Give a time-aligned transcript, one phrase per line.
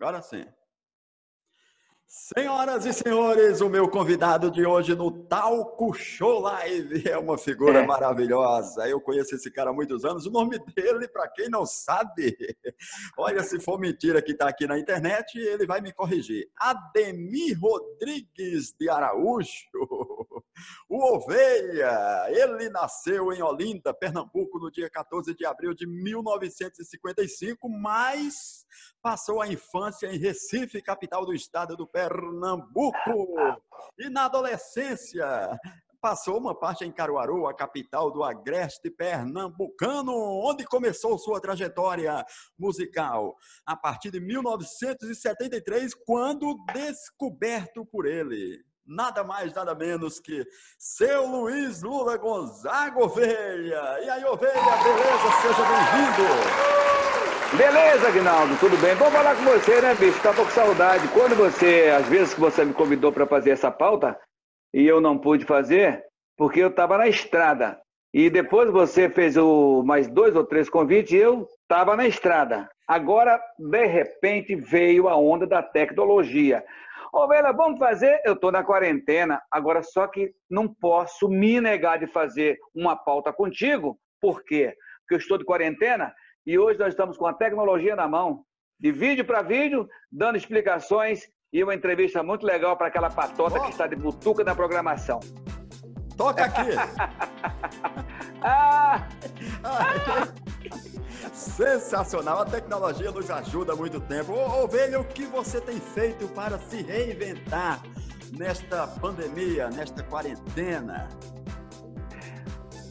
[0.00, 0.44] Agora sim.
[2.06, 7.80] Senhoras e senhores, o meu convidado de hoje no Talco Show Live é uma figura
[7.80, 7.86] é.
[7.86, 8.88] maravilhosa.
[8.88, 10.24] Eu conheço esse cara há muitos anos.
[10.24, 12.36] O nome dele, para quem não sabe,
[13.18, 16.48] olha, se for mentira que está aqui na internet, ele vai me corrigir.
[16.56, 20.17] Ademir Rodrigues de Araújo,
[20.88, 22.26] o Ovelha.
[22.28, 28.66] Ele nasceu em Olinda, Pernambuco, no dia 14 de abril de 1955, mas
[29.02, 33.28] passou a infância em Recife, capital do estado do Pernambuco.
[33.98, 35.58] E na adolescência,
[36.00, 42.24] passou uma parte em Caruaru, a capital do agreste pernambucano, onde começou sua trajetória
[42.58, 43.36] musical.
[43.66, 48.64] A partir de 1973, quando descoberto por ele.
[48.88, 50.46] Nada mais, nada menos que
[50.78, 53.98] seu Luiz Lula Gonzaga Ovelha.
[54.02, 55.30] E aí, Ovelha, beleza?
[55.42, 57.58] Seja bem-vindo.
[57.58, 58.94] Beleza, Aguinaldo, tudo bem?
[58.94, 60.18] Vou falar com você, né, bicho?
[60.22, 61.06] Tava com saudade.
[61.08, 64.18] Quando você, às vezes que você me convidou para fazer essa pauta
[64.72, 66.02] e eu não pude fazer,
[66.34, 67.78] porque eu estava na estrada.
[68.14, 72.66] E depois você fez o mais dois ou três convites e eu estava na estrada.
[72.86, 76.64] Agora, de repente, veio a onda da tecnologia.
[77.12, 78.20] Ô, Vela, vamos fazer?
[78.24, 83.32] Eu estou na quarentena, agora só que não posso me negar de fazer uma pauta
[83.32, 83.98] contigo.
[84.20, 84.74] Por quê?
[85.00, 86.14] Porque eu estou de quarentena
[86.46, 88.44] e hoje nós estamos com a tecnologia na mão,
[88.78, 93.62] de vídeo para vídeo, dando explicações e uma entrevista muito legal para aquela patota oh.
[93.62, 95.20] que está de butuca na programação.
[96.16, 96.72] Toca aqui!
[98.42, 99.06] ah.
[101.32, 102.40] Sensacional!
[102.40, 104.32] A tecnologia nos ajuda há muito tempo.
[104.32, 107.82] Ô, Ovelha, o que você tem feito para se reinventar
[108.36, 111.08] nesta pandemia, nesta quarentena?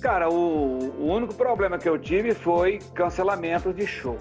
[0.02, 4.18] Cara, o, o único problema que eu tive foi cancelamento de show.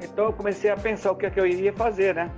[0.00, 2.30] Então eu comecei a pensar o que é que eu iria fazer, né?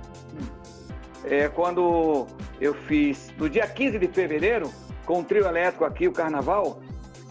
[1.23, 2.25] É, quando
[2.59, 4.71] eu fiz, no dia 15 de fevereiro,
[5.05, 6.79] com o trio elétrico aqui, o Carnaval,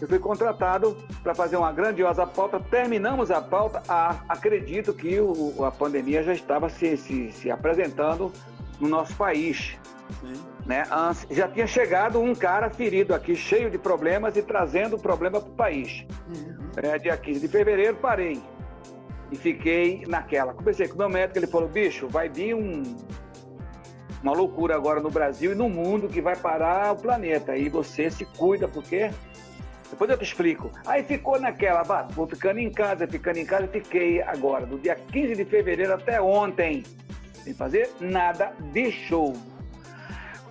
[0.01, 2.59] eu fui contratado para fazer uma grandiosa pauta.
[2.59, 3.83] Terminamos a pauta.
[3.87, 8.31] Ah, acredito que o, a pandemia já estava se, se, se apresentando
[8.79, 9.77] no nosso país.
[10.19, 10.33] Sim.
[10.65, 10.83] Né?
[11.29, 15.53] Já tinha chegado um cara ferido aqui, cheio de problemas e trazendo problema para o
[15.53, 16.05] país.
[16.27, 16.69] Uhum.
[16.77, 18.41] É, dia 15 de fevereiro, parei.
[19.31, 20.53] E fiquei naquela.
[20.53, 22.83] Comecei com o meu médico, ele falou: bicho, vai vir um,
[24.21, 27.55] uma loucura agora no Brasil e no mundo que vai parar o planeta.
[27.55, 29.11] E você se cuida, porque.
[29.91, 30.71] Depois eu te explico.
[30.85, 35.35] Aí ficou naquela, vou ficando em casa, ficando em casa, fiquei agora, do dia 15
[35.35, 36.83] de fevereiro até ontem,
[37.43, 39.35] sem fazer nada de show.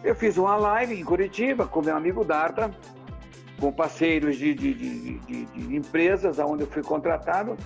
[0.05, 2.71] Eu fiz uma live em Curitiba com meu amigo Darta,
[3.59, 7.57] com parceiros de, de, de, de empresas onde eu fui contratado.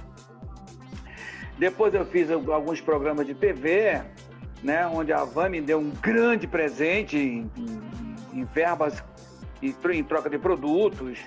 [1.59, 4.01] Depois eu fiz alguns programas de TV,
[4.63, 9.03] né, onde a Van me deu um grande presente em, em, em verbas
[9.63, 11.19] e em troca de produtos.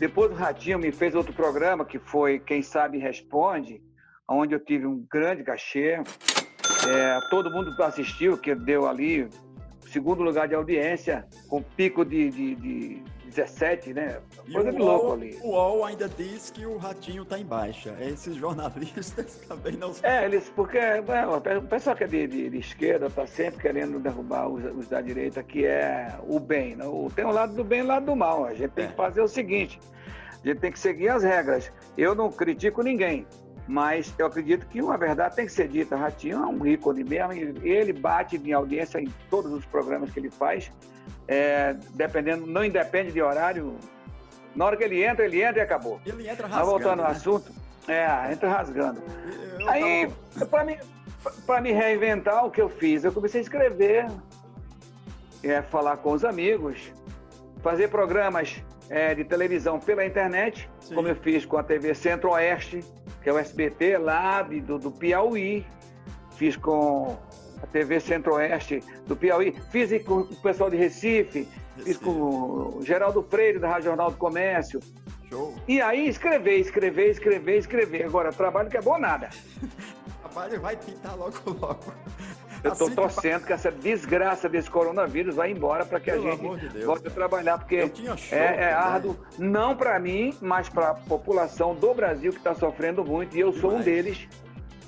[0.00, 3.82] Depois o Ratinho me fez outro programa que foi Quem Sabe Responde,
[4.26, 6.00] onde eu tive um grande cachê.
[6.88, 9.28] É, todo mundo assistiu, que deu ali
[9.90, 14.20] segundo lugar de audiência, com pico de, de, de 17, né?
[14.52, 15.38] Coisa de louco ali.
[15.42, 17.96] O UOL ainda diz que o Ratinho está em baixa.
[18.00, 21.00] Esses jornalistas também não É, eles, porque é,
[21.56, 25.00] o pessoal que é de, de, de esquerda está sempre querendo derrubar os, os, da
[25.00, 26.76] direita, que é o bem.
[26.76, 26.84] Né?
[27.14, 28.44] Tem um lado do bem e um lado do mal.
[28.44, 28.88] A gente tem é.
[28.88, 29.78] que fazer o seguinte:
[30.42, 31.72] a gente tem que seguir as regras.
[31.96, 33.26] Eu não critico ninguém.
[33.70, 35.94] Mas eu acredito que uma verdade tem que ser dita.
[35.94, 37.32] Ratinho é um ícone mesmo,
[37.62, 40.72] ele bate em audiência em todos os programas que ele faz,
[41.28, 43.76] é, dependendo, não independe de horário.
[44.54, 46.00] Na hora que ele entra, ele entra e acabou.
[46.04, 46.56] Ele entra rasgando.
[46.56, 47.12] Mas voltando ao né?
[47.12, 47.52] assunto,
[47.86, 49.02] é, entra rasgando.
[49.58, 50.46] Eu Aí, tava...
[50.46, 50.78] para me,
[51.46, 53.04] pra me reinventar, o que eu fiz?
[53.04, 54.06] Eu comecei a escrever,
[55.42, 56.92] é, falar com os amigos,
[57.62, 60.94] fazer programas é, de televisão pela internet, Sim.
[60.94, 62.84] como eu fiz com a TV Centro-Oeste,
[63.22, 65.64] que é o SBT lá de, do, do Piauí.
[66.36, 67.16] Fiz com
[67.62, 69.54] a TV Centro-Oeste do Piauí.
[69.70, 71.48] Fiz com o pessoal de Recife.
[71.78, 74.80] Fiz com o Geraldo Freire, da Rádio Jornal do Comércio.
[75.28, 75.54] Show.
[75.68, 78.04] E aí escrever, escrever, escrever, escrever.
[78.04, 79.30] Agora, trabalho que é bom nada.
[80.30, 81.92] trabalho vai pintar logo, logo.
[82.62, 83.52] Eu estou assim torcendo que...
[83.52, 87.58] essa desgraça desse coronavírus vai embora para que Pelo a gente de volte a trabalhar,
[87.58, 87.90] porque
[88.30, 93.04] é, é árduo, não para mim, mas para a população do Brasil que está sofrendo
[93.04, 93.60] muito, e eu Demais.
[93.60, 94.28] sou um deles,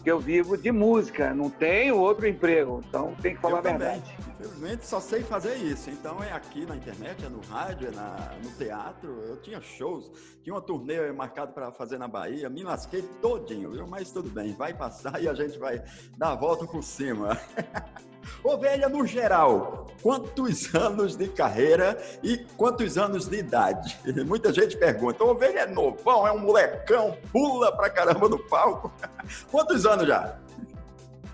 [0.03, 3.61] que eu vivo de música, não tenho outro emprego, então tem que falar eu a
[3.63, 4.17] verdade.
[4.19, 5.91] Infelizmente só sei fazer isso.
[5.91, 9.11] Então é aqui na internet, é no rádio, é na, no teatro.
[9.29, 10.11] Eu tinha shows,
[10.43, 13.87] tinha uma turnê marcada para fazer na Bahia, me lasquei todinho, viu?
[13.87, 15.83] Mas tudo bem, vai passar e a gente vai
[16.17, 17.39] dar a volta por cima.
[18.43, 23.97] Ovelha, no geral, quantos anos de carreira e quantos anos de idade?
[24.27, 28.93] Muita gente pergunta, ovelha é novão, é um molecão, pula pra caramba no palco.
[29.51, 30.37] Quantos anos já?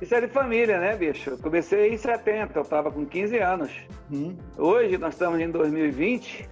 [0.01, 1.31] Isso é de família, né, bicho?
[1.31, 3.73] Eu comecei em 70, eu estava com 15 anos.
[4.13, 4.37] Hum.
[4.57, 6.49] Hoje, nós estamos em 2020,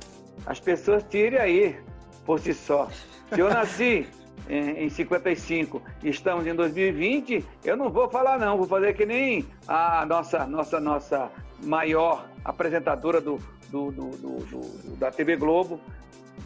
[0.46, 1.76] as pessoas tirem aí,
[2.24, 2.88] por si só.
[3.32, 4.08] Se eu nasci
[4.48, 9.06] em, em 55 e estamos em 2020, eu não vou falar não, vou fazer que
[9.06, 11.31] nem a nossa, nossa, nossa
[11.62, 13.38] maior apresentadora do,
[13.70, 15.81] do, do, do da TV Globo,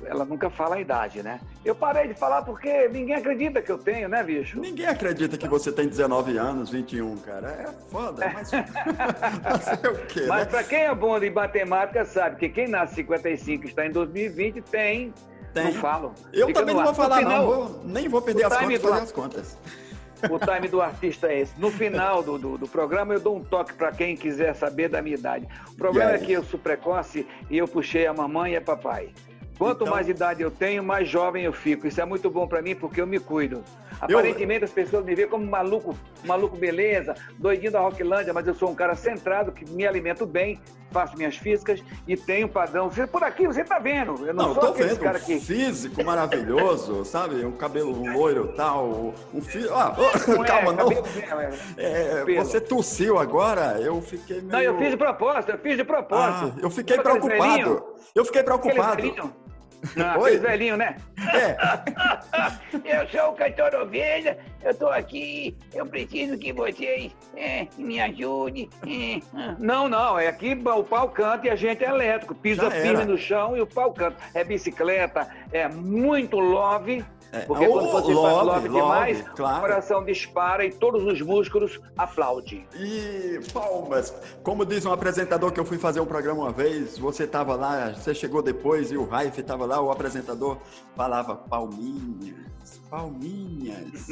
[0.05, 1.41] ela nunca fala a idade, né?
[1.65, 4.59] Eu parei de falar porque ninguém acredita que eu tenho, né, bicho?
[4.59, 7.49] Ninguém acredita que você tem 19 anos, 21, cara.
[7.49, 8.51] É foda, mas
[9.65, 10.45] fazer o quê, Mas né?
[10.47, 13.91] pra quem é bom de matemática sabe que quem nasce em 55 e está em
[13.91, 15.13] 2020 tem...
[15.53, 15.65] Tem.
[15.65, 16.15] Não falo.
[16.33, 17.47] Eu Fica também não vou falar, final, não.
[17.47, 19.59] Vou, nem vou perder as contas, fazer as contas.
[20.31, 21.59] O time do artista é esse.
[21.59, 25.01] No final do, do, do programa, eu dou um toque para quem quiser saber da
[25.01, 25.49] minha idade.
[25.69, 29.11] O problema é que eu sou precoce e eu puxei a mamãe e a papai.
[29.61, 29.95] Quanto então...
[29.95, 31.87] mais idade eu tenho, mais jovem eu fico.
[31.87, 33.63] Isso é muito bom para mim porque eu me cuido.
[34.01, 34.65] Aparentemente eu...
[34.65, 38.75] as pessoas me veem como maluco, maluco beleza, doidinho da Rocklândia, mas eu sou um
[38.75, 40.59] cara centrado que me alimento bem,
[40.91, 42.89] faço minhas físicas e tenho padrão.
[43.13, 44.27] Por aqui você tá vendo.
[44.27, 45.39] Eu não, não sou tô vendo cara um que...
[45.39, 47.45] físico maravilhoso, sabe?
[47.45, 49.75] Um cabelo loiro tal, um fio.
[49.75, 50.89] Ah, oh, calma, não.
[51.77, 54.53] É, é você tossiu agora, eu fiquei meio...
[54.53, 56.55] Não, eu fiz de propósito, eu fiz de propósito.
[56.57, 57.85] Ah, eu fiquei preocupado.
[58.15, 59.50] Eu fiquei preocupado.
[59.97, 60.39] Ah, Oi?
[60.39, 60.97] velhinho, né?
[61.33, 61.57] É.
[63.01, 68.69] eu sou o cantor Ovelha, eu tô aqui, eu preciso que vocês é, me ajudem.
[68.87, 69.21] É.
[69.59, 72.35] Não, não, é aqui o pau canta e a gente é elétrico.
[72.35, 74.17] Pisa firme no chão e o pau canta.
[74.35, 77.41] É bicicleta, é muito love é.
[77.41, 79.59] Porque quando você love, faz love demais, claro.
[79.59, 82.67] o coração dispara e todos os músculos aplaudem.
[82.75, 84.15] E palmas.
[84.43, 87.93] Como diz um apresentador que eu fui fazer um programa uma vez, você estava lá,
[87.93, 90.59] você chegou depois e o Raif estava lá, o apresentador
[90.97, 94.09] falava palminhas, palminhas.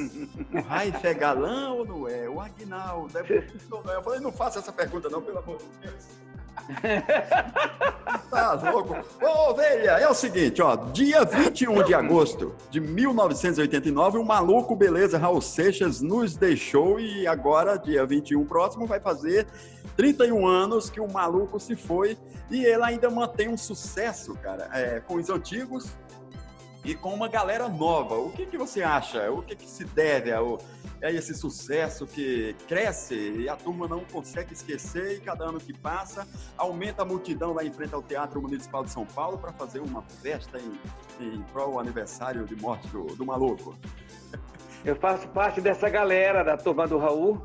[0.53, 2.29] o Raif é galã ou não é?
[2.29, 3.23] O Agnaldo é
[3.94, 6.27] Eu falei, não faça essa pergunta não, pelo amor de Deus.
[8.31, 8.96] tá louco.
[9.22, 10.76] Ô, ovelha, é o seguinte, ó.
[10.76, 17.76] Dia 21 de agosto de 1989, o maluco Beleza Raul Seixas nos deixou e agora,
[17.76, 19.46] dia 21 próximo, vai fazer
[19.96, 22.16] 31 anos que o maluco se foi
[22.50, 25.87] e ele ainda mantém um sucesso, cara, é, com os antigos
[26.84, 28.14] e com uma galera nova.
[28.14, 29.31] O que, que você acha?
[29.31, 30.58] O que, que se deve ao,
[31.03, 35.73] a esse sucesso que cresce e a turma não consegue esquecer e cada ano que
[35.73, 39.81] passa aumenta a multidão lá em frente ao Teatro Municipal de São Paulo para fazer
[39.81, 43.77] uma festa em, em prol aniversário de morte do, do maluco?
[44.85, 47.45] Eu faço parte dessa galera da turma do Raul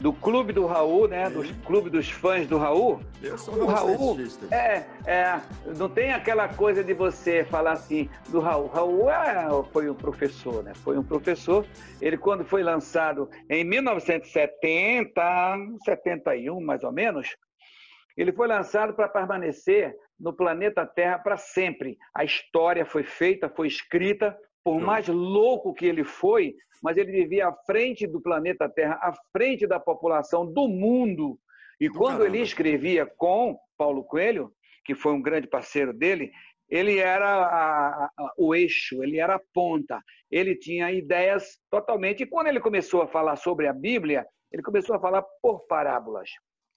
[0.00, 1.30] do clube do Raul, né?
[1.30, 3.00] Do clube dos fãs do Raul.
[3.22, 4.16] Eu sou o Raul.
[4.50, 5.40] É, é,
[5.76, 8.66] não tem aquela coisa de você falar assim do Raul.
[8.68, 10.72] Raul é, foi um professor, né?
[10.74, 11.66] Foi um professor.
[12.00, 15.22] Ele quando foi lançado em 1970,
[15.84, 17.36] 71 mais ou menos,
[18.16, 21.96] ele foi lançado para permanecer no planeta Terra para sempre.
[22.14, 27.48] A história foi feita, foi escrita por mais louco que ele foi, mas ele vivia
[27.48, 31.38] à frente do planeta Terra, à frente da população do mundo.
[31.78, 32.36] E quando Caramba.
[32.36, 34.50] ele escrevia com Paulo Coelho,
[34.84, 36.32] que foi um grande parceiro dele,
[36.68, 42.22] ele era a, a, o eixo, ele era a ponta, ele tinha ideias totalmente.
[42.22, 46.30] E quando ele começou a falar sobre a Bíblia, ele começou a falar por parábolas.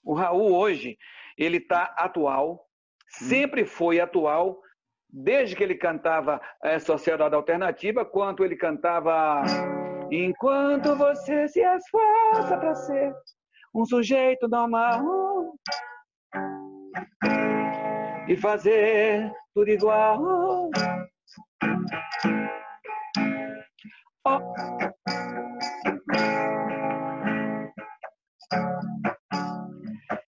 [0.04, 0.98] O Raul hoje,
[1.38, 3.28] ele está atual, hum.
[3.28, 4.60] sempre foi atual,
[5.24, 9.44] desde que ele cantava é, Sociedade Alternativa, quanto ele cantava
[10.12, 13.14] Enquanto você se esforça para ser
[13.76, 15.04] um sujeito normal
[18.30, 20.70] e fazer tudo igual.
[24.26, 24.40] Oh.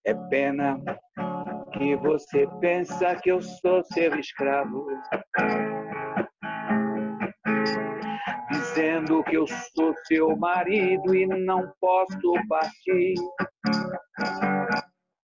[0.05, 0.81] É pena
[1.79, 4.85] que você pensa que eu sou seu escravo.
[8.51, 13.13] Dizendo que eu sou seu marido e não posso partir.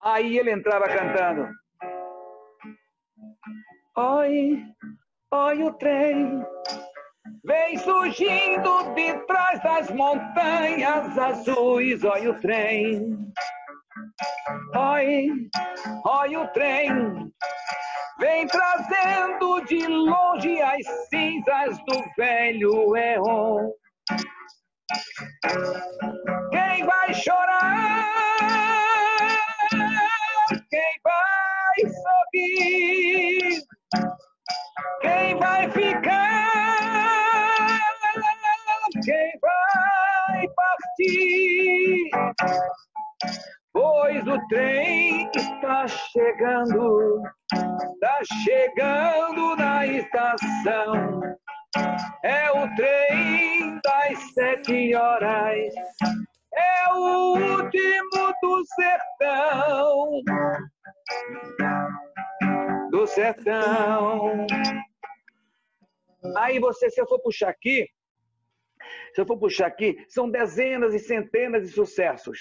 [0.02, 1.48] Aí ele entrava cantando.
[3.98, 4.64] Oi,
[5.34, 6.42] oi o trem,
[7.44, 13.18] vem surgindo de trás das montanhas azuis, oi o trem.
[14.74, 15.28] Oi,
[16.04, 17.32] rói o trem.
[18.18, 23.70] Vem trazendo de longe as cinzas do velho Eon.
[26.50, 28.08] Quem vai chorar?
[30.68, 33.62] Quem vai sorrir?
[35.00, 36.18] Quem vai ficar?
[39.04, 42.10] Quem vai partir?
[43.72, 47.22] Pois o trem está chegando,
[47.52, 51.22] está chegando na estação.
[52.24, 55.74] É o trem das sete horas,
[56.54, 60.22] é o último do sertão.
[62.90, 64.46] Do sertão.
[66.36, 67.86] Aí você, se eu for puxar aqui,
[69.14, 72.38] se eu for puxar aqui, são dezenas e centenas de sucessos.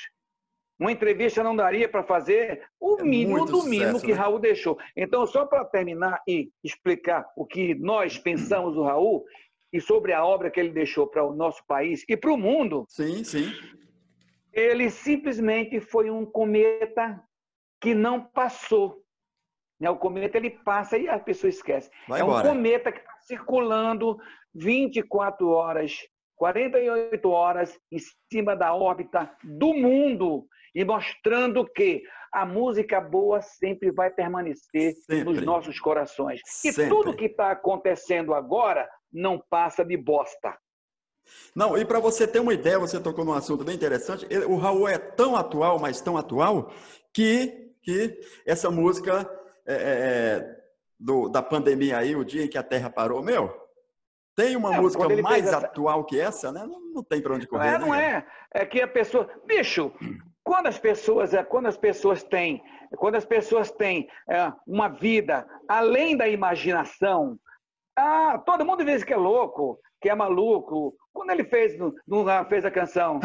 [0.80, 4.14] Uma entrevista não daria para fazer o é mínimo do sucesso, mínimo que né?
[4.14, 4.78] Raul deixou.
[4.96, 9.26] Então, só para terminar e explicar o que nós pensamos do Raul
[9.74, 12.86] e sobre a obra que ele deixou para o nosso país e para o mundo.
[12.90, 13.52] Sim, sim.
[14.54, 17.22] Ele simplesmente foi um cometa
[17.82, 19.04] que não passou.
[19.80, 19.90] Né?
[19.90, 21.90] O cometa ele passa e a pessoa esquece.
[22.08, 22.48] Vai é embora.
[22.48, 24.18] um cometa que está circulando
[24.54, 25.98] 24 horas
[26.38, 27.98] 48 horas em
[28.32, 35.24] cima da órbita do mundo e mostrando que a música boa sempre vai permanecer sempre.
[35.24, 36.40] nos nossos corações.
[36.46, 36.86] Sempre.
[36.86, 40.56] E tudo que está acontecendo agora não passa de bosta.
[41.56, 44.26] Não, e para você ter uma ideia, você tocou num assunto bem interessante.
[44.48, 46.72] O Raul é tão atual, mas tão atual,
[47.14, 49.30] que, que essa música
[49.66, 50.58] é, é, é
[51.00, 53.67] do, da pandemia aí, o dia em que a Terra parou, meu,
[54.38, 55.58] tem uma é, música mais essa...
[55.58, 56.64] atual que essa, né?
[56.64, 57.74] Não, não tem para onde correr.
[57.74, 58.24] É, não é.
[58.54, 59.28] É que a pessoa.
[59.48, 59.92] Bicho,
[60.44, 62.62] quando as pessoas, é, quando as pessoas têm,
[62.98, 67.40] quando as pessoas têm é, uma vida além da imaginação,
[67.98, 70.94] ah, todo mundo diz que é louco, que é maluco.
[71.12, 71.92] Quando ele fez, no,
[72.48, 73.20] fez a canção,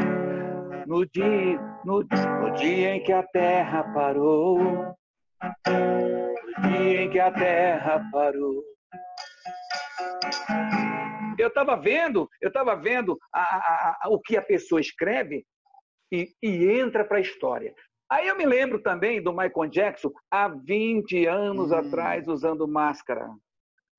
[0.87, 2.03] no dia, no,
[2.41, 4.59] no dia em que a terra parou,
[5.69, 8.65] no dia em que a terra parou
[11.43, 15.45] eu estava vendo, eu estava vendo a, a, a, o que a pessoa escreve
[16.11, 17.75] e, e entra para a história.
[18.11, 21.77] Aí eu me lembro também do Michael Jackson há 20 anos hum.
[21.77, 23.27] atrás usando máscara.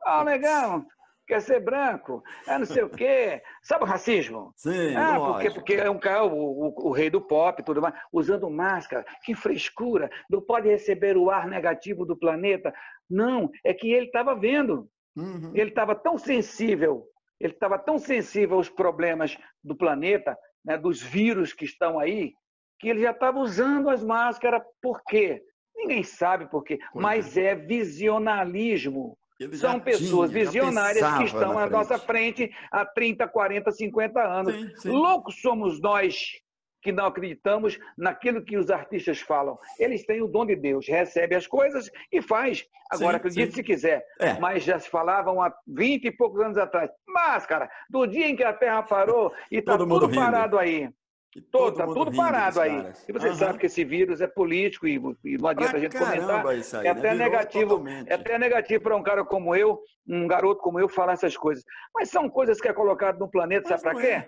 [0.04, 0.86] Ah, legal.
[1.26, 2.22] Quer ser branco?
[2.46, 3.42] É não sei o quê.
[3.64, 4.54] Sabe o racismo?
[4.58, 7.82] Sim, ah, porque, porque é um cara, o, o, o, rei do pop e tudo
[7.82, 9.06] mais, usando máscara.
[9.24, 10.10] Que frescura.
[10.30, 12.74] Não pode receber o ar negativo do planeta.
[13.10, 14.90] Não, é que ele estava vendo.
[15.16, 15.52] Uhum.
[15.56, 17.08] Ele estava tão sensível
[17.44, 22.34] ele estava tão sensível aos problemas do planeta, né, dos vírus que estão aí,
[22.80, 24.62] que ele já estava usando as máscaras.
[24.82, 25.44] Por quê?
[25.76, 29.18] Ninguém sabe por quê, pois mas é, é visionalismo.
[29.54, 34.54] São pessoas tinha, visionárias que estão na, nossa frente há 30, 40, 50 anos.
[34.54, 34.90] Sim, sim.
[34.92, 36.16] Loucos somos nós
[36.84, 39.58] que não acreditamos naquilo que os artistas falam.
[39.80, 42.68] Eles têm o dom de Deus, recebe as coisas e faz.
[42.92, 43.56] Agora, sim, acredite sim.
[43.56, 44.06] se quiser.
[44.20, 44.38] É.
[44.40, 46.92] Mas já se falavam há 20 e poucos anos atrás.
[47.08, 50.90] Mas, cara, do dia em que a Terra parou e está tudo parado aí.
[51.52, 52.92] Todo, tá tudo parado aí.
[53.08, 53.36] E você uhum.
[53.36, 56.46] sabe que esse vírus é político e, e não adianta pra a gente comentar.
[56.46, 57.16] Aí, é, até né?
[57.16, 61.36] negativo, é até negativo para um cara como eu, um garoto como eu, falar essas
[61.36, 61.64] coisas.
[61.96, 64.14] Mas são coisas que é colocado no planeta, Mas sabe para quê?
[64.14, 64.28] É.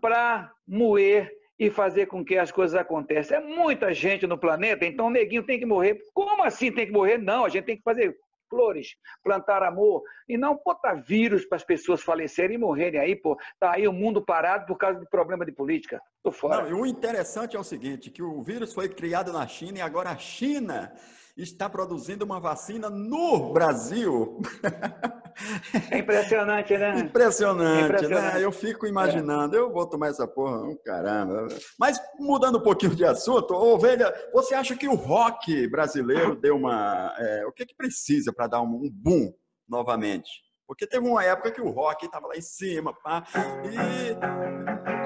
[0.00, 3.38] Para moer e fazer com que as coisas aconteçam.
[3.38, 6.00] É muita gente no planeta, então o neguinho tem que morrer.
[6.12, 7.18] Como assim tem que morrer?
[7.18, 8.16] Não, a gente tem que fazer
[8.48, 13.36] flores, plantar amor e não botar vírus para as pessoas falecerem e morrerem aí, pô.
[13.58, 16.00] Tá aí o mundo parado por causa de problema de política.
[16.22, 16.62] Tô fora.
[16.62, 19.82] Não, e o interessante é o seguinte, que o vírus foi criado na China e
[19.82, 20.92] agora a China
[21.36, 24.40] está produzindo uma vacina no Brasil.
[25.90, 26.98] É impressionante, né?
[26.98, 28.34] Impressionante, é impressionante.
[28.34, 28.44] né?
[28.44, 29.58] Eu fico imaginando, é.
[29.58, 31.48] eu vou tomar essa porra, oh, caramba.
[31.78, 37.14] Mas mudando um pouquinho de assunto, Ovelha, você acha que o rock brasileiro deu uma.
[37.18, 39.32] É, o que, que precisa para dar um boom
[39.68, 40.30] novamente?
[40.66, 43.22] Porque teve uma época que o rock estava lá em cima, pá,
[43.64, 44.16] e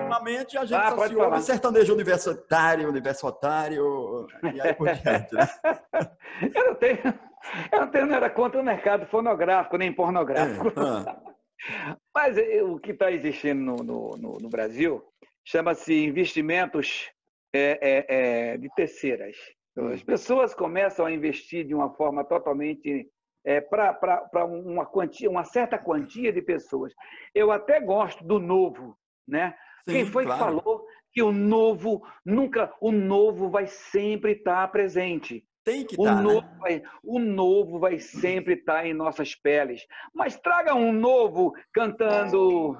[0.09, 5.35] ultimamente a gente ah, só se ouve sertanejo universitário, universitário, e aí por diante.
[5.35, 5.49] Né?
[6.55, 7.15] eu não tenho,
[7.73, 10.69] eu não tenho nada contra o mercado fonográfico, nem pornográfico.
[10.69, 11.23] É, ah.
[12.15, 15.03] Mas eh, o que está existindo no, no, no, no Brasil
[15.45, 17.11] chama-se investimentos
[17.53, 19.37] é, é, é, de terceiras.
[19.73, 23.09] Então, as pessoas começam a investir de uma forma totalmente
[23.45, 26.93] é, para uma, quantia, uma certa quantia de pessoas.
[27.35, 29.55] Eu até gosto do novo, né?
[29.89, 30.39] Sim, Quem foi claro.
[30.39, 35.45] que falou que o novo nunca, o novo vai sempre estar presente.
[35.69, 36.59] Tem que o estar, novo, né?
[36.59, 39.87] vai, o novo vai sempre estar em nossas peles.
[40.15, 42.75] Mas traga um novo cantando.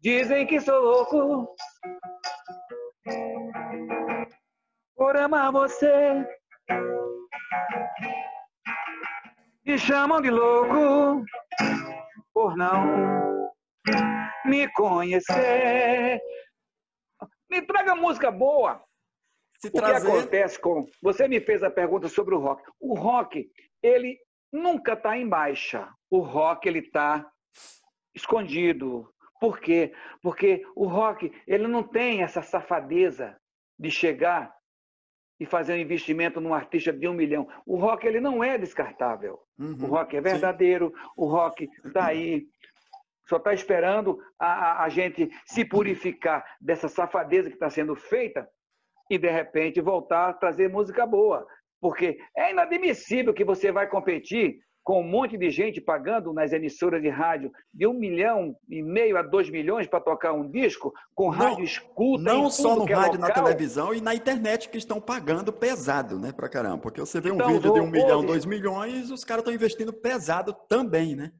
[0.00, 1.54] Dizem que sou louco
[4.96, 6.26] por amar você.
[9.66, 11.26] Me chamam de louco
[12.32, 13.52] por não
[14.46, 16.22] me conhecer.
[17.50, 18.82] Me traga música boa.
[19.62, 20.86] Se O que trazer, acontece com.
[21.00, 22.62] Você me fez a pergunta sobre o rock.
[22.80, 23.48] O rock,
[23.80, 24.18] ele
[24.52, 25.88] nunca está em baixa.
[26.10, 27.24] O rock, ele está
[28.14, 29.08] escondido.
[29.40, 29.92] Por quê?
[30.20, 33.36] Porque o rock, ele não tem essa safadeza
[33.78, 34.52] de chegar
[35.40, 37.48] e fazer um investimento num artista de um milhão.
[37.66, 39.40] O rock, ele não é descartável.
[39.58, 40.22] Uhum, O rock é sim.
[40.24, 42.46] verdadeiro, o rock está aí.
[43.28, 48.48] Só está esperando a, a- a gente se purificar dessa safadeza que está sendo feita
[49.10, 51.46] e, de repente, voltar a trazer música boa.
[51.80, 57.00] Porque é inadmissível que você vai competir com um monte de gente pagando nas emissoras
[57.00, 61.30] de rádio de um milhão e meio a dois milhões para tocar um disco, com
[61.30, 62.22] Não- rádio escuta.
[62.24, 66.32] Não só no é rádio, na televisão e na internet que estão pagando pesado, né,
[66.32, 66.78] pra caramba.
[66.78, 69.92] Porque você vê um Então, vídeo de um milhão, dois milhões, os caras estão investindo
[69.92, 71.30] pesado também, né?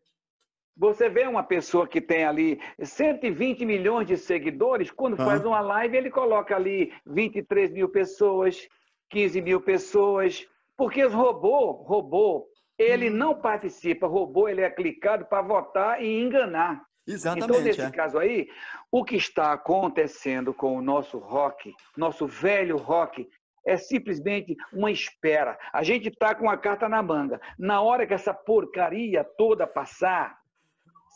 [0.77, 5.25] Você vê uma pessoa que tem ali 120 milhões de seguidores, quando Ah.
[5.25, 8.67] faz uma live, ele coloca ali 23 mil pessoas,
[9.11, 12.47] 15 mil pessoas, porque os robô, robô,
[12.79, 13.15] ele Hum.
[13.15, 16.83] não participa, robô, ele é clicado para votar e enganar.
[17.07, 17.45] Exatamente.
[17.51, 17.91] Então, nesse é.
[17.91, 18.49] caso aí,
[18.91, 23.29] o que está acontecendo com o nosso rock, nosso velho rock,
[23.67, 25.59] é simplesmente uma espera.
[25.73, 27.41] A gente está com a carta na manga.
[27.59, 30.37] Na hora que essa porcaria toda passar,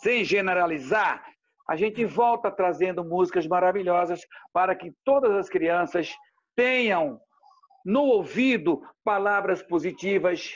[0.03, 1.25] sem generalizar,
[1.69, 4.21] a gente volta trazendo músicas maravilhosas
[4.53, 6.15] para que todas as crianças
[6.55, 7.21] tenham
[7.85, 10.53] no ouvido palavras positivas,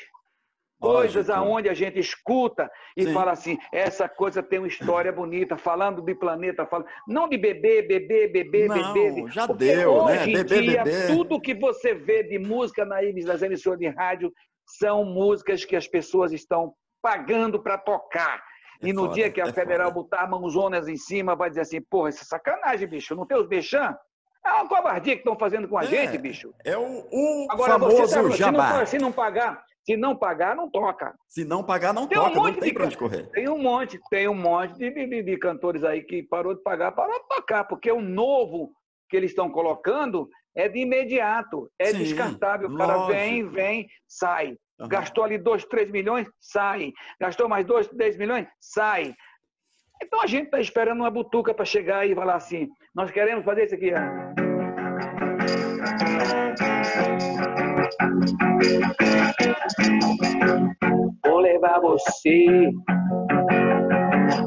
[0.81, 1.47] coisas Lógico.
[1.47, 3.13] aonde a gente escuta e Sim.
[3.13, 7.83] fala assim, essa coisa tem uma história bonita, falando de planeta, fala, não de bebê,
[7.83, 9.31] bebê, bebê, Não, bebê.
[9.31, 10.13] já deu, né?
[10.15, 11.07] hoje em Bebê, dia, bebê.
[11.07, 14.33] tudo que você vê de música na, nas emissoras de rádio
[14.67, 16.73] são músicas que as pessoas estão
[17.03, 18.43] pagando para tocar.
[18.83, 20.03] É e no foda, dia que a é federal foda.
[20.03, 23.47] botar mãozonas em cima, vai dizer assim, porra, isso é sacanagem, bicho, não tem os
[23.47, 23.97] bechã?
[24.45, 26.55] É uma covardia que estão fazendo com a É, gente, bicho.
[26.65, 28.87] É o, o Agora famoso você sabe, se não, jabá.
[28.87, 31.15] se não pagar, se não pagar, não toca.
[31.29, 33.29] Se não pagar, não Tem um toca, não monte tem de pra onde correr.
[33.33, 36.63] Tem um monte, tem um monte de, de- de- de cantores aí que parou de
[36.63, 38.73] pagar, parou de tocar, porque o novo
[39.11, 42.71] que eles estão colocando é de imediato, é Sim, descartável.
[42.71, 43.13] O cara lógico.
[43.13, 44.57] vem, vem, sai.
[44.81, 44.89] Aham.
[44.89, 46.93] Gastou ali 2, 3 milhões, sai.
[47.21, 49.15] Gastou mais 2, 10 milhões, sai.
[50.03, 53.65] Então a gente está esperando uma butuca para chegar e falar assim: nós queremos fazer
[53.65, 53.93] isso aqui.
[53.93, 54.01] ó.
[61.27, 62.71] Vou levar você,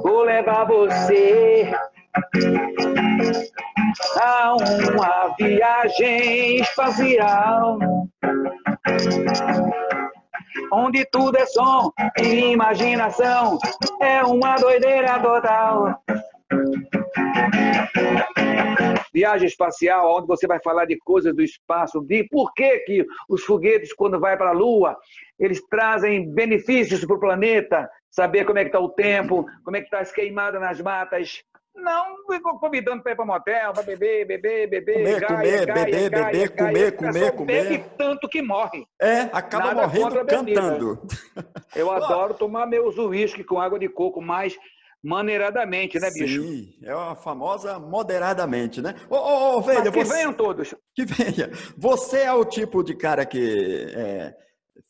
[0.01, 1.71] vou levar você
[4.19, 7.77] a uma viagem espacial.
[10.71, 13.57] Onde tudo é som e imaginação,
[13.99, 16.03] é uma doideira total.
[19.13, 23.43] Viagem espacial, onde você vai falar de coisas do espaço, de por que, que os
[23.43, 24.97] foguetes, quando vai para a Lua,
[25.39, 29.81] eles trazem benefícios para o planeta, saber como é que está o tempo, como é
[29.81, 31.43] que está as queimadas nas matas.
[31.75, 32.15] Não
[32.59, 37.31] convidando para ir para motel, para beber, beber, beber, Comer, comer, beber, beber, comer, comer,
[37.31, 37.63] comer.
[37.63, 38.85] Bebe tanto que morre.
[39.01, 41.01] É, acaba Nada morrendo cantando.
[41.75, 44.55] Eu adoro tomar meus uísque com água de coco, mais
[45.03, 46.41] maneiradamente, né, bicho?
[46.41, 48.95] Sim, é a famosa moderadamente, né?
[49.09, 50.13] Ô, ô, ô Velha, Mas que você...
[50.13, 50.73] venham todos.
[50.95, 51.49] Que venha.
[51.75, 54.33] Você é o tipo de cara que é,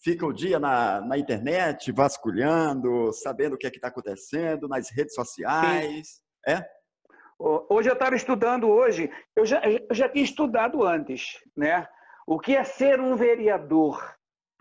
[0.04, 4.92] fica o dia na, na internet vasculhando, sabendo o que é que está acontecendo nas
[4.92, 6.22] redes sociais.
[6.46, 6.62] É?
[7.70, 11.86] Hoje eu estava estudando hoje, eu já, eu já tinha estudado antes, né?
[12.26, 14.02] O que é ser um vereador?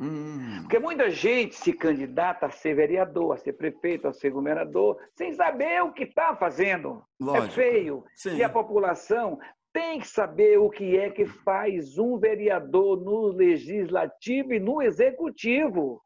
[0.00, 4.98] Hum, Porque muita gente se candidata a ser vereador, a ser prefeito, a ser governador,
[5.16, 7.04] sem saber o que está fazendo.
[7.20, 7.46] lógico.
[7.46, 8.04] É feio.
[8.16, 8.36] Sim.
[8.36, 9.38] E a população
[9.72, 16.02] tem que saber o que é que faz um vereador no legislativo e no executivo.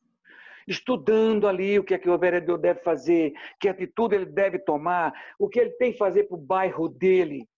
[0.67, 5.13] Estudando ali o que é que o vereador deve fazer, que atitude ele deve tomar,
[5.39, 7.49] o que ele tem que fazer para o bairro dele,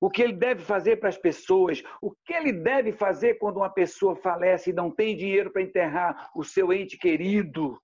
[0.00, 3.70] o que ele deve fazer para as pessoas, o que ele deve fazer quando uma
[3.70, 7.78] pessoa falece e não tem dinheiro para enterrar o seu ente querido.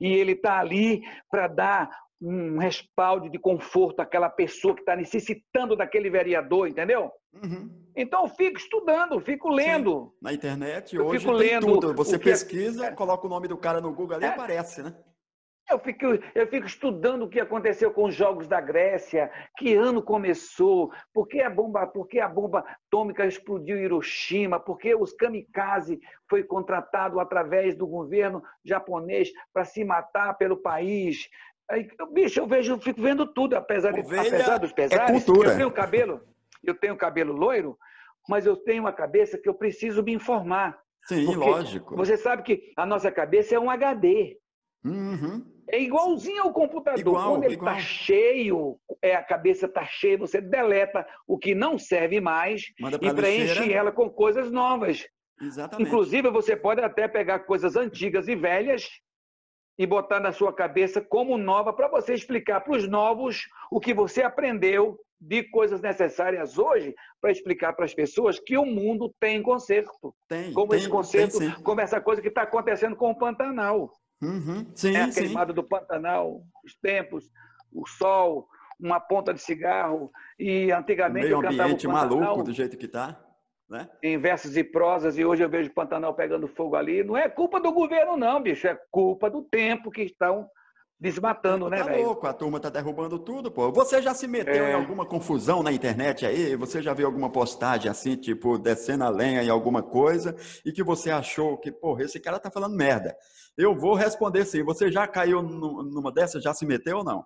[0.00, 5.76] E ele está ali para dar um respaldo de conforto àquela pessoa que está necessitando
[5.76, 7.10] daquele vereador, entendeu?
[7.32, 7.70] Uhum.
[7.94, 10.06] Então eu fico estudando, fico lendo.
[10.06, 10.18] Sim.
[10.22, 11.94] Na internet, eu hoje fico lendo tudo.
[11.94, 12.92] Você pesquisa, é...
[12.92, 14.30] coloca o nome do cara no Google ali e é...
[14.30, 14.94] aparece, né?
[15.70, 20.02] Eu fico, eu fico estudando o que aconteceu com os Jogos da Grécia, que ano
[20.02, 24.94] começou, por que a bomba, por que a bomba atômica explodiu em Hiroshima, por que
[24.94, 31.28] os kamikaze foi contratado através do governo japonês para se matar pelo país.
[31.70, 35.28] Aí, bicho, eu vejo, eu fico vendo tudo, apesar, de, apesar dos é pesares.
[35.28, 36.20] É eu tenho cabelo,
[36.64, 37.78] eu tenho cabelo loiro,
[38.28, 40.78] mas eu tenho uma cabeça que eu preciso me informar.
[41.04, 41.94] Sim, lógico.
[41.96, 44.38] Você sabe que a nossa cabeça é um HD.
[44.84, 45.44] Uhum.
[45.70, 47.00] É igualzinho ao computador.
[47.00, 51.78] Igual, Quando ele está cheio, é, a cabeça está cheia, você deleta o que não
[51.78, 52.62] serve mais
[53.02, 55.06] e preenche ela com coisas novas.
[55.40, 55.86] Exatamente.
[55.86, 58.88] Inclusive, você pode até pegar coisas antigas e velhas
[59.78, 63.94] e botar na sua cabeça como nova para você explicar para os novos o que
[63.94, 69.42] você aprendeu de coisas necessárias hoje para explicar para as pessoas que o mundo tem
[69.42, 70.14] conserto.
[70.28, 70.52] Tem.
[70.52, 73.92] Como tem, esse conserto, como essa coisa que está acontecendo com o Pantanal.
[74.20, 74.66] Uhum.
[74.74, 77.30] Sim, é a queimada do Pantanal, os tempos,
[77.72, 80.10] o sol, uma ponta de cigarro.
[80.38, 83.20] E antigamente o meio ambiente maluco do jeito que está.
[83.68, 83.88] Né?
[84.02, 87.04] Em versos e prosas, e hoje eu vejo o Pantanal pegando fogo ali.
[87.04, 88.66] Não é culpa do governo, não, bicho.
[88.66, 90.48] É culpa do tempo que estão
[91.00, 92.06] desmatando, né, tá velho?
[92.06, 93.70] louco, a turma tá derrubando tudo, pô.
[93.70, 94.72] Você já se meteu é...
[94.72, 96.56] em alguma confusão na internet aí?
[96.56, 100.82] Você já viu alguma postagem assim, tipo, descendo a lenha em alguma coisa e que
[100.82, 103.14] você achou que, porra, esse cara tá falando merda.
[103.56, 104.64] Eu vou responder sim.
[104.64, 106.42] Você já caiu numa dessas?
[106.42, 107.24] Já se meteu ou não?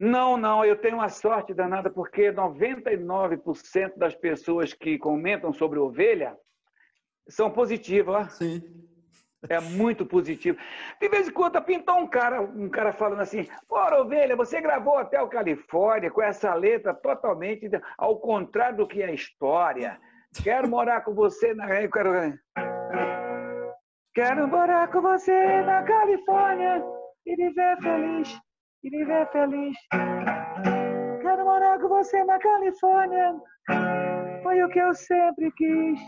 [0.00, 0.64] Não, não.
[0.64, 6.34] Eu tenho uma sorte danada porque 99% das pessoas que comentam sobre ovelha
[7.28, 8.32] são positivas.
[8.32, 8.62] Sim.
[9.48, 10.58] É muito positivo.
[11.00, 14.98] De vez em quando pintou um cara, um cara falando assim: Ora, ovelha, você gravou
[14.98, 19.98] até o Califórnia com essa letra totalmente ao contrário do que é a história.
[20.42, 21.66] Quero morar com você na.
[21.88, 22.38] Quero...
[24.12, 26.84] Quero morar com você na Califórnia
[27.24, 28.40] e viver feliz,
[28.82, 29.76] e viver feliz.
[31.20, 33.34] Quero morar com você na Califórnia,
[34.42, 36.00] foi o que eu sempre quis.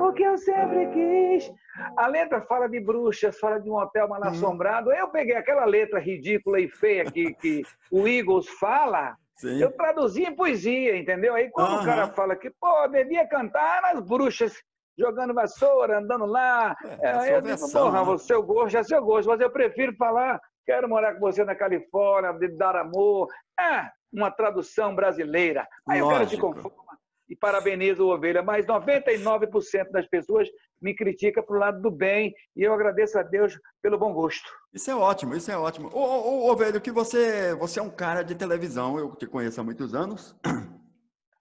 [0.00, 1.52] O que eu sempre quis.
[1.96, 4.28] A letra fala de bruxas, fala de um hotel mal uhum.
[4.28, 4.92] assombrado.
[4.92, 9.60] Eu peguei aquela letra ridícula e feia que, que o Eagles fala, Sim.
[9.60, 11.34] eu traduzi em poesia, entendeu?
[11.34, 11.82] Aí quando uhum.
[11.82, 14.62] o cara fala que, pô, devia cantar nas bruxas
[14.98, 16.74] jogando vassoura, andando lá.
[17.00, 18.18] É, é eu digo, porra, né?
[18.18, 22.32] seu gosto é seu gosto, mas eu prefiro falar, quero morar com você na Califórnia,
[22.32, 23.28] de dar amor.
[23.58, 25.66] É, uma tradução brasileira.
[25.88, 26.12] Aí Lógico.
[26.12, 26.96] eu quero te conformar
[27.28, 30.48] e parabenizo o Ovelha, mas 99% das pessoas
[30.80, 34.48] me critica para o lado do bem e eu agradeço a Deus pelo bom gosto.
[34.72, 35.90] Isso é ótimo, isso é ótimo.
[35.92, 39.60] Ô, ô, ô Ovelha, que você, você é um cara de televisão, eu te conheço
[39.60, 40.36] há muitos anos.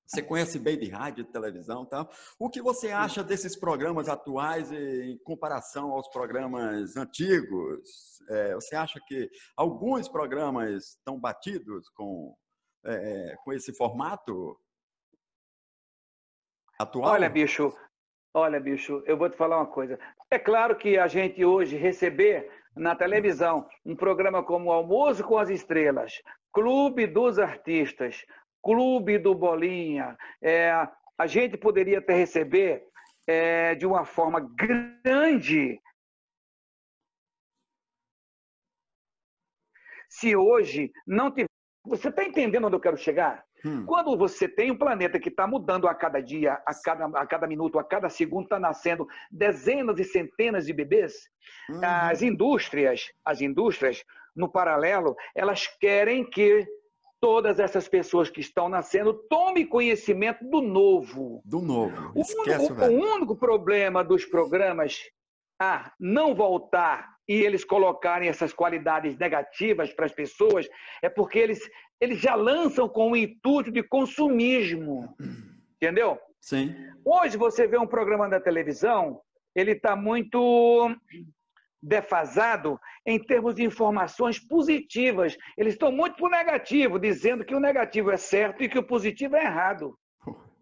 [0.06, 2.10] Você conhece bem de rádio, de televisão e tal.
[2.38, 8.22] O que você acha desses programas atuais em comparação aos programas antigos?
[8.30, 12.36] É, você acha que alguns programas estão batidos com,
[12.86, 14.56] é, com esse formato
[16.78, 17.12] atual?
[17.12, 17.76] Olha, bicho,
[18.32, 20.00] olha, bicho, eu vou te falar uma coisa.
[20.30, 25.50] É claro que a gente hoje receber na televisão um programa como Almoço com as
[25.50, 26.22] Estrelas,
[26.54, 28.24] Clube dos Artistas,
[28.65, 30.17] Clube do Bolinha.
[30.41, 30.71] É,
[31.15, 32.84] a gente poderia até receber
[33.28, 35.80] é, de uma forma grande.
[40.10, 41.45] Se hoje não tiver.
[41.86, 43.45] Você está entendendo onde eu quero chegar?
[43.63, 43.86] Hum.
[43.86, 47.45] Quando você tem um planeta que está mudando a cada dia, a cada, a cada
[47.45, 51.30] minuto, a cada segundo, está nascendo dezenas e centenas de bebês,
[51.69, 51.82] uhum.
[51.84, 54.04] as indústrias, as indústrias,
[54.36, 56.67] no paralelo, elas querem que
[57.26, 61.42] todas essas pessoas que estão nascendo tome conhecimento do novo.
[61.44, 62.12] Do novo.
[62.16, 65.00] Esquece, o, único, o único problema dos programas
[65.60, 70.70] a não voltar e eles colocarem essas qualidades negativas para as pessoas
[71.02, 71.60] é porque eles,
[72.00, 75.12] eles já lançam com o intuito de consumismo.
[75.82, 76.20] Entendeu?
[76.40, 76.76] Sim.
[77.04, 79.20] Hoje você vê um programa da televisão,
[79.56, 80.96] ele está muito
[81.86, 85.38] defasado em termos de informações positivas.
[85.56, 88.84] Eles estão muito para o negativo, dizendo que o negativo é certo e que o
[88.84, 89.95] positivo é errado.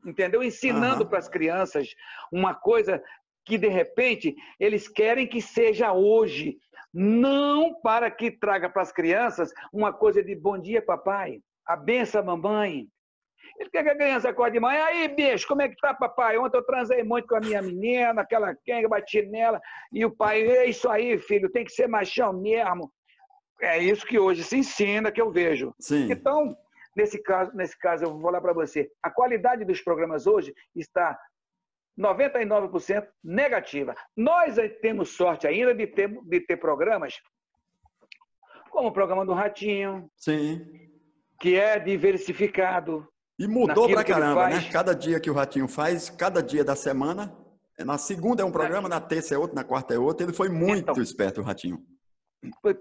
[0.05, 0.43] Entendeu?
[0.43, 1.09] Ensinando uhum.
[1.09, 1.87] para as crianças
[2.31, 3.01] uma coisa
[3.45, 6.57] que, de repente, eles querem que seja hoje.
[6.93, 12.23] Não para que traga para as crianças uma coisa de bom dia, papai, a benção,
[12.23, 12.87] mamãe,
[13.59, 14.83] ele quer que a criança acorde de manhã.
[14.85, 16.37] Aí, bicho, como é que tá, papai?
[16.37, 19.61] Ontem eu transei muito com a minha menina, aquela quenga, bati nela.
[19.91, 22.91] E o pai, é isso aí, filho, tem que ser machão mesmo.
[23.61, 25.73] É isso que hoje se ensina, que eu vejo.
[25.79, 26.11] Sim.
[26.11, 26.55] Então,
[26.95, 31.17] nesse caso, nesse caso, eu vou falar para você, a qualidade dos programas hoje está
[31.97, 33.95] 99% negativa.
[34.17, 37.21] Nós temos sorte ainda de ter, de ter programas
[38.69, 40.65] como o programa do Ratinho, Sim.
[41.39, 43.07] que é diversificado.
[43.39, 44.69] E mudou pra caramba, né?
[44.71, 47.35] Cada dia que o Ratinho faz, cada dia da semana.
[47.79, 50.25] Na segunda é um programa, na terça é outro, na quarta é outro.
[50.25, 51.81] Ele foi muito então, esperto, o Ratinho.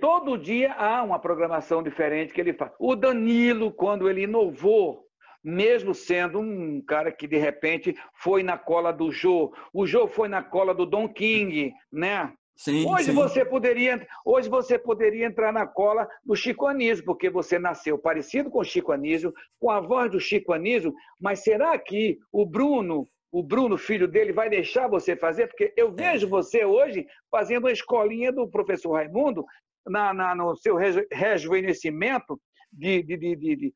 [0.00, 2.72] Todo dia há uma programação diferente que ele faz.
[2.78, 5.06] O Danilo, quando ele inovou,
[5.42, 10.28] mesmo sendo um cara que de repente foi na cola do Jô, o Jô foi
[10.28, 12.32] na cola do Don King, né?
[12.56, 13.14] Sim, hoje sim.
[13.14, 18.50] você poderia, hoje você poderia entrar na cola do Chico Anísio, porque você nasceu parecido
[18.50, 23.08] com o Chico Anísio, com a voz do Chico Anísio, mas será que o Bruno,
[23.30, 25.48] o Bruno, filho dele, vai deixar você fazer?
[25.48, 29.44] Porque eu vejo você hoje fazendo a escolinha do professor Raimundo
[29.86, 30.76] na, na no seu
[31.10, 32.38] rejuvenescimento
[32.72, 33.74] de, de, de, de,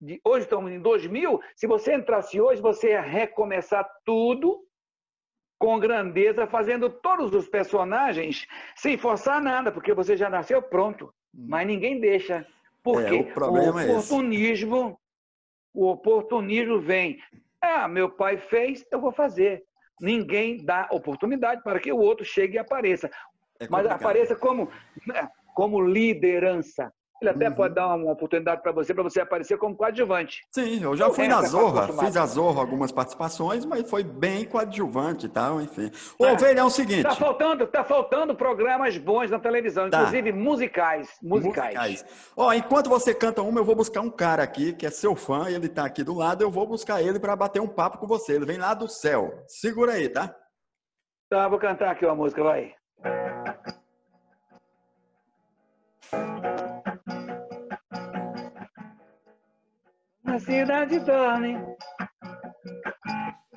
[0.00, 4.67] de hoje estamos em 2000, se você entrasse hoje, você ia recomeçar tudo
[5.58, 11.12] com grandeza, fazendo todos os personagens sem forçar nada, porque você já nasceu pronto.
[11.34, 11.46] Hum.
[11.48, 12.46] Mas ninguém deixa.
[12.82, 15.08] Porque é, o, problema o oportunismo, é
[15.74, 17.18] o oportunismo vem.
[17.60, 19.64] Ah, meu pai fez, eu vou fazer.
[20.00, 23.10] Ninguém dá oportunidade para que o outro chegue e apareça.
[23.58, 24.70] É Mas apareça como,
[25.04, 26.92] né, como liderança.
[27.20, 27.54] Ele até uhum.
[27.54, 30.44] pode dar uma oportunidade para você, para você aparecer como coadjuvante.
[30.52, 35.26] Sim, eu já fui na Zorra, fiz a Zorra algumas participações, mas foi bem coadjuvante
[35.26, 35.90] e tal, enfim.
[36.18, 36.32] O é.
[36.32, 37.02] Ovelha é o seguinte...
[37.02, 39.98] Tá faltando, tá faltando programas bons na televisão, tá.
[39.98, 41.08] inclusive musicais.
[41.20, 41.74] Musicais.
[41.74, 42.04] musicais.
[42.36, 45.48] Ó, enquanto você canta uma, eu vou buscar um cara aqui, que é seu fã,
[45.48, 48.34] ele tá aqui do lado, eu vou buscar ele para bater um papo com você.
[48.34, 49.42] Ele vem lá do céu.
[49.48, 50.34] Segura aí, tá?
[51.28, 52.74] Tá, vou cantar aqui uma música, vai.
[60.38, 61.58] Cidade dorme,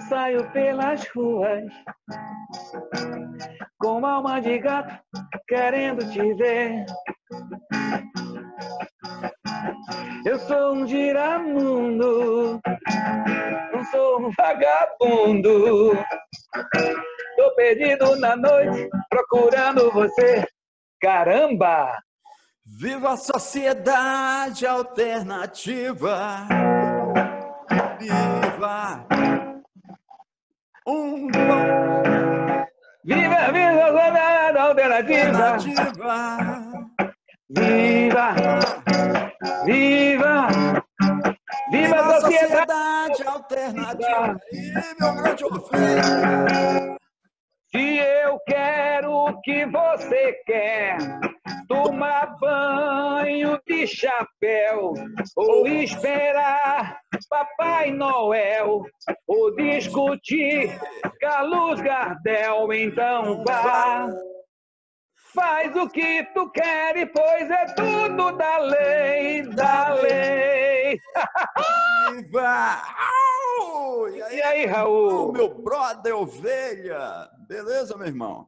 [0.10, 1.64] saio pelas ruas
[3.78, 5.00] com alma de gato
[5.48, 6.86] querendo te ver.
[10.26, 12.60] Eu sou um giramundo,
[13.74, 15.94] não sou um vagabundo.
[17.38, 20.48] Tô perdido na noite procurando você.
[21.00, 21.96] Caramba!
[22.64, 26.48] Viva a sociedade alternativa.
[28.02, 29.06] Viva
[30.88, 31.28] um
[33.04, 35.48] Viva, viva a sociedade alternativa.
[37.50, 38.36] Viva,
[39.66, 40.48] viva,
[41.72, 44.40] viva a sociedade alternativa.
[44.52, 46.98] E meu grande ofício.
[47.68, 50.98] Se eu quero o que você quer,
[51.68, 54.94] tomar banho de chapéu,
[55.36, 58.84] ou esperar Papai Noel,
[59.28, 60.70] ou discutir
[61.20, 64.10] Carlos Gardel, então vá.
[65.34, 71.00] Faz o que tu queres, pois é tudo da lei, da lei.
[72.12, 72.82] Viva!
[74.14, 75.32] E aí, e aí Raul?
[75.32, 77.30] Meu brother ovelha.
[77.48, 78.48] Beleza, meu irmão?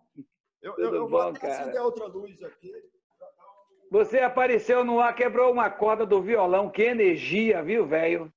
[0.62, 2.74] Eu, eu, eu vou acender outra luz aqui.
[3.92, 6.70] Você apareceu no ar, quebrou uma corda do violão.
[6.70, 8.34] Que energia, viu, velho?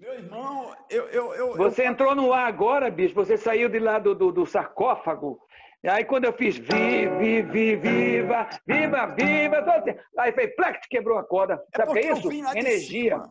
[0.00, 1.90] Meu irmão, eu, eu, eu Você eu...
[1.90, 3.14] entrou no ar agora, bicho.
[3.14, 5.38] Você saiu de lá do, do, do sarcófago.
[5.84, 9.84] E aí quando eu fiz viva, viva, viva, viva,
[10.18, 11.62] aí fez plec, quebrou a corda.
[11.74, 12.32] É Sabe o que é isso?
[12.32, 13.22] Energia.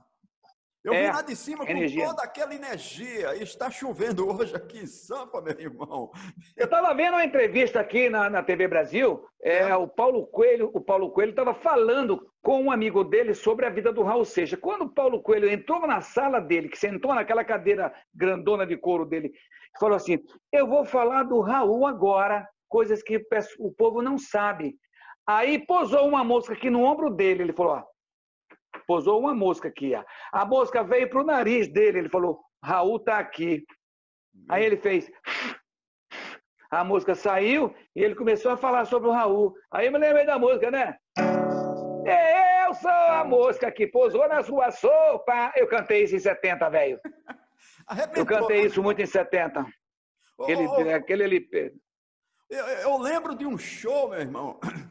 [0.84, 2.08] Eu é, vim lá de cima com energia.
[2.08, 3.36] toda aquela energia.
[3.36, 6.10] Está chovendo hoje aqui em Sampa, meu irmão.
[6.56, 9.26] Eu estava vendo uma entrevista aqui na, na TV Brasil.
[9.42, 9.76] É, é.
[9.76, 13.92] O Paulo Coelho, o Paulo Coelho estava falando com um amigo dele sobre a vida
[13.92, 14.60] do Raul Seixas.
[14.60, 19.06] Quando o Paulo Coelho entrou na sala dele, que sentou naquela cadeira grandona de couro
[19.06, 19.34] dele,
[19.78, 20.18] falou assim:
[20.52, 23.22] Eu vou falar do Raul agora, coisas que
[23.60, 24.76] o povo não sabe.
[25.28, 27.44] Aí posou uma mosca aqui no ombro dele.
[27.44, 27.84] Ele falou: ó,
[28.89, 29.93] Pousou uma mosca aqui.
[29.93, 30.04] Ó.
[30.32, 31.99] A mosca veio para o nariz dele.
[31.99, 33.63] Ele falou: Raul está aqui.
[34.49, 35.12] Aí ele fez.
[36.71, 39.54] A mosca saiu e ele começou a falar sobre o Raul.
[39.71, 40.97] Aí eu me lembrei da música, né?
[42.65, 45.54] Eu sou a mosca que pousou na sua sopa.
[45.56, 46.99] Eu cantei isso em 70, velho.
[48.15, 49.65] Eu cantei isso muito em 70.
[50.41, 51.73] Aquele, oh, aquele LP.
[52.49, 54.60] Eu, eu lembro de um show, meu irmão,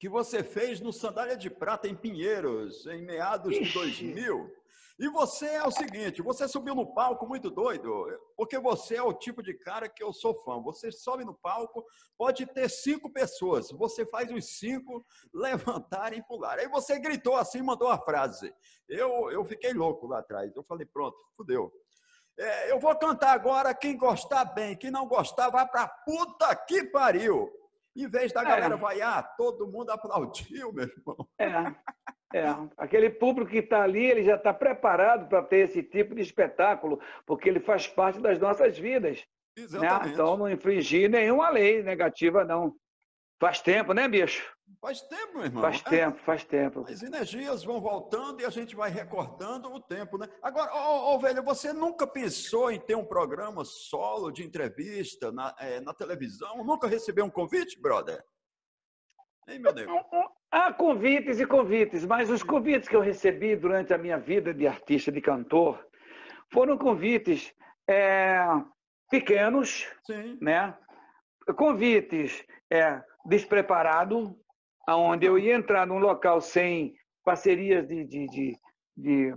[0.00, 4.50] que você fez no Sandália de Prata em Pinheiros, em meados de 2000.
[4.98, 9.12] E você é o seguinte, você subiu no palco muito doido, porque você é o
[9.12, 10.60] tipo de cara que eu sou fã.
[10.62, 11.84] Você sobe no palco,
[12.16, 16.58] pode ter cinco pessoas, você faz os cinco levantarem e pular.
[16.58, 18.54] Aí você gritou assim, mandou a frase.
[18.88, 20.54] Eu, eu fiquei louco lá atrás.
[20.56, 21.70] Eu falei, pronto, fudeu.
[22.38, 26.84] É, eu vou cantar agora, quem gostar bem, quem não gostar, vai pra puta que
[26.84, 27.59] pariu.
[27.96, 28.44] Em vez da é.
[28.44, 31.28] galera vaiar, todo mundo aplaudiu, meu irmão.
[31.38, 31.74] É.
[32.32, 32.44] É,
[32.76, 37.00] aquele público que está ali, ele já está preparado para ter esse tipo de espetáculo,
[37.26, 39.18] porque ele faz parte das nossas vidas.
[39.56, 39.64] Né?
[39.64, 40.06] Exatamente.
[40.06, 40.12] Né?
[40.12, 42.76] Então, não infringir nenhuma lei negativa, não.
[43.40, 44.48] Faz tempo, né, bicho?
[44.80, 45.62] Faz tempo, meu irmão.
[45.62, 45.90] Faz é.
[45.90, 46.86] tempo, faz tempo.
[46.88, 50.26] As energias vão voltando e a gente vai recordando o tempo, né?
[50.42, 55.54] Agora, ô, ô velho, você nunca pensou em ter um programa solo de entrevista na,
[55.58, 56.64] é, na televisão?
[56.64, 58.24] Nunca recebeu um convite, brother?
[59.46, 59.90] Hein, meu Deus?
[60.50, 64.66] Há convites e convites, mas os convites que eu recebi durante a minha vida de
[64.66, 65.78] artista, de cantor,
[66.50, 67.52] foram convites
[67.86, 68.46] é,
[69.10, 70.38] pequenos, Sim.
[70.40, 70.74] né?
[71.56, 74.36] Convites é, despreparado,
[74.86, 78.56] aonde eu ia entrar num local sem parcerias de, de, de,
[78.96, 79.34] de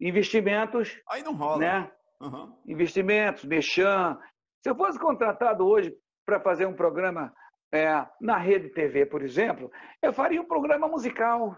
[0.00, 1.00] investimentos.
[1.08, 1.58] Aí não rola.
[1.58, 1.90] Né?
[2.20, 2.56] Uhum.
[2.66, 4.18] Investimentos, mexam.
[4.62, 7.32] Se eu fosse contratado hoje para fazer um programa
[7.72, 9.70] é, na Rede TV, por exemplo,
[10.02, 11.56] eu faria um programa musical,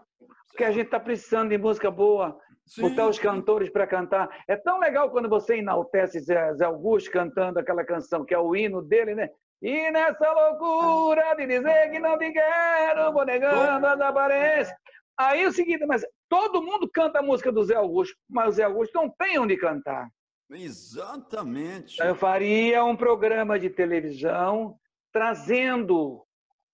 [0.49, 2.83] porque a gente está precisando de música boa, Sim.
[2.83, 4.29] botar os cantores para cantar.
[4.47, 8.83] É tão legal quando você enaltece Zé Augusto cantando aquela canção, que é o hino
[8.83, 9.31] dele, né?
[9.61, 14.77] E nessa loucura de dizer que não te quero, vou negando as aparências.
[15.19, 18.53] Aí é o seguinte, mas todo mundo canta a música do Zé Augusto, mas o
[18.53, 20.09] Zé Augusto não tem onde cantar.
[20.51, 22.01] Exatamente.
[22.01, 24.79] Eu faria um programa de televisão
[25.13, 26.25] trazendo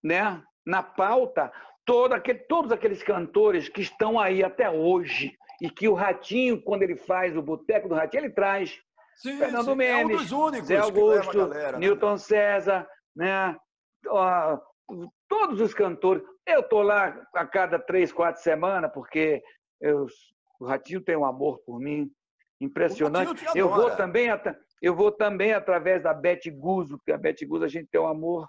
[0.03, 1.51] né, na pauta
[1.83, 6.83] todo aquele, todos aqueles cantores que estão aí até hoje e que o Ratinho, quando
[6.83, 8.77] ele faz o Boteco do Ratinho, ele traz.
[9.15, 9.75] Sim, Fernando sim.
[9.75, 11.79] Mendes, é um dos únicos Zé Augusto, galera, né?
[11.79, 12.17] Newton né?
[12.17, 13.55] César, né?
[15.27, 16.23] todos os cantores.
[16.45, 19.41] Eu estou lá a cada três, quatro semanas, porque
[19.81, 20.05] eu,
[20.59, 22.11] o Ratinho tem um amor por mim
[22.61, 23.43] impressionante.
[23.55, 24.29] Eu vou também
[24.81, 28.07] eu vou também através da Bete Guzo, porque a Bete Guzo a gente tem um
[28.07, 28.47] amor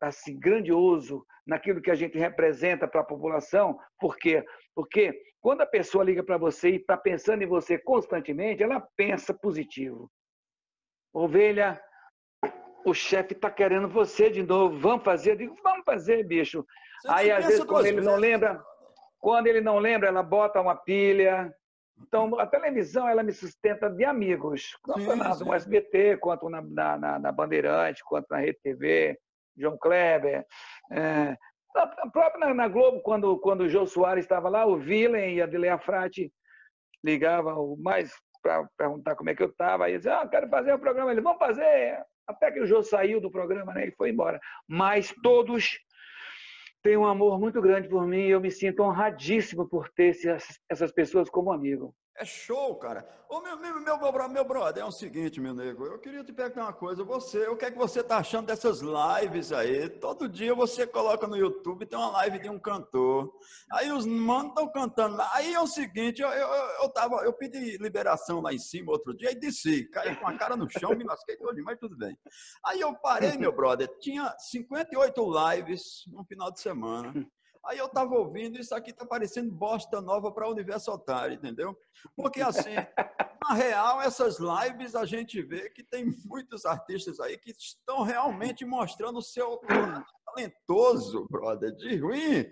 [0.00, 3.78] assim grandioso naquilo que a gente representa para a população.
[3.98, 4.44] Por quê?
[4.76, 9.32] Porque quando a pessoa liga para você e está pensando em você constantemente, ela pensa
[9.32, 10.10] positivo.
[11.12, 11.80] Ovelha,
[12.84, 15.32] o chefe está querendo você de novo, vamos fazer?
[15.32, 16.64] Eu digo, vamos fazer, bicho.
[17.00, 18.10] Você Aí, às vezes, quando ele vezes.
[18.10, 18.62] não lembra,
[19.18, 21.50] quando ele não lembra, ela bota uma pilha,
[21.98, 27.18] então, a televisão ela me sustenta de amigos, tanto na, no SBT, quanto na, na,
[27.18, 29.18] na, Bandeirante, quanto na Rede TV,
[29.56, 30.44] João Kleber.
[30.92, 31.36] É,
[31.76, 35.42] a própria na, na, Globo, quando, quando o Jô Soares estava lá, o Villain e
[35.42, 36.32] a Delea Frati
[37.04, 38.12] ligavam mais
[38.42, 39.86] para perguntar como é que eu estava.
[39.86, 41.10] Aí dizia, ah, quero fazer o programa.
[41.10, 41.98] Ele, vamos fazer.
[42.26, 43.84] Até que o Jô saiu do programa, né?
[43.84, 44.40] Ele foi embora.
[44.68, 45.78] Mas todos
[46.82, 50.16] tem um amor muito grande por mim e eu me sinto honradíssimo por ter
[50.70, 51.94] essas pessoas como amigo.
[52.18, 53.06] É show, cara.
[53.28, 56.62] Ô, meu, meu, meu, meu brother, é o seguinte, meu nego, eu queria te perguntar
[56.62, 57.04] uma coisa.
[57.04, 59.88] Você, o que é que você tá achando dessas lives aí?
[59.88, 63.30] Todo dia você coloca no YouTube, tem uma live de um cantor.
[63.70, 65.20] Aí os manos estão cantando.
[65.32, 66.48] Aí é o seguinte, eu, eu,
[66.82, 69.84] eu, tava, eu pedi liberação lá em cima outro dia e desci.
[69.90, 72.16] Caí com a cara no chão, me lasquei todo, mas tudo bem.
[72.64, 77.12] Aí eu parei, meu brother, tinha 58 lives no final de semana.
[77.66, 81.76] Aí eu estava ouvindo, isso aqui está parecendo bosta nova para o Universo Otário, entendeu?
[82.14, 82.74] Porque assim,
[83.42, 88.64] na real, essas lives a gente vê que tem muitos artistas aí que estão realmente
[88.64, 89.60] mostrando o seu
[90.24, 92.46] talentoso, brother, de ruim.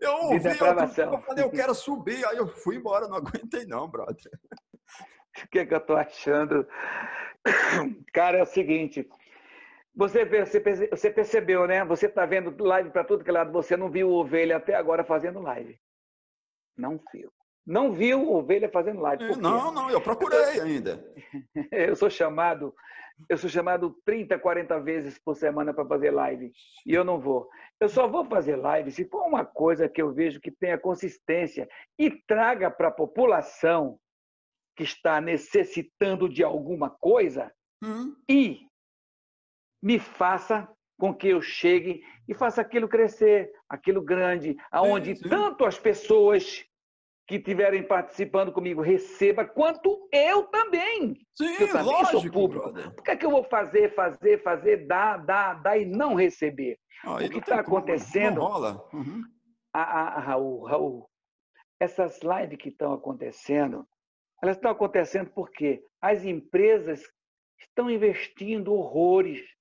[0.00, 4.16] Eu ouvi, eu, falei, eu quero subir, aí eu fui embora, não aguentei não, brother.
[5.44, 6.66] O que, é que eu tô achando?
[8.10, 9.06] Cara, é o seguinte,
[9.96, 10.26] você,
[10.90, 11.82] você percebeu, né?
[11.86, 13.50] Você está vendo live para tudo que é lado.
[13.52, 15.80] Você não viu ovelha até agora fazendo live.
[16.76, 17.32] Não viu.
[17.66, 19.24] Não viu ovelha fazendo live.
[19.38, 21.02] Não, não, eu procurei ainda.
[21.72, 22.74] eu sou chamado,
[23.26, 26.52] eu sou chamado 30, 40 vezes por semana para fazer live.
[26.84, 27.48] E eu não vou.
[27.80, 31.66] Eu só vou fazer live se for uma coisa que eu vejo que tenha consistência
[31.98, 33.98] e traga para a população
[34.76, 37.50] que está necessitando de alguma coisa
[37.82, 38.14] hum.
[38.28, 38.60] e
[39.86, 40.68] me faça
[40.98, 45.28] com que eu chegue e faça aquilo crescer, aquilo grande, aonde sim, sim.
[45.28, 46.64] tanto as pessoas
[47.24, 51.14] que estiverem participando comigo receba, quanto eu também.
[51.36, 52.72] Sim, eu também lógico, sou público.
[52.72, 52.94] Brother.
[52.96, 56.76] Por que, é que eu vou fazer, fazer, fazer, dar, dar, dar e não receber?
[57.04, 58.40] Ah, o que está acontecendo?
[58.40, 58.88] Não rola.
[58.92, 59.22] Uhum.
[59.72, 61.10] a, a, Raul, Raul,
[61.78, 63.86] essas lives que estão acontecendo,
[64.42, 67.02] elas estão acontecendo porque as empresas
[67.60, 69.55] estão investindo horrores,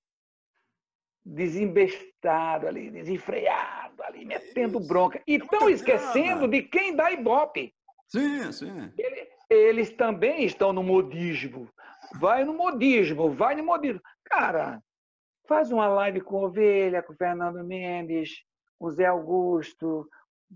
[1.26, 5.22] desinvestado ali, desenfreado ali, metendo bronca.
[5.26, 7.74] E estão esquecendo de quem dá ibope.
[8.08, 8.94] Sim, sim.
[8.98, 11.68] Eles, eles também estão no modismo.
[12.20, 14.02] Vai no modismo, vai no modismo.
[14.26, 14.82] Cara,
[15.48, 18.44] faz uma live com Ovelha, com Fernando Mendes,
[18.78, 20.08] com Zé Augusto,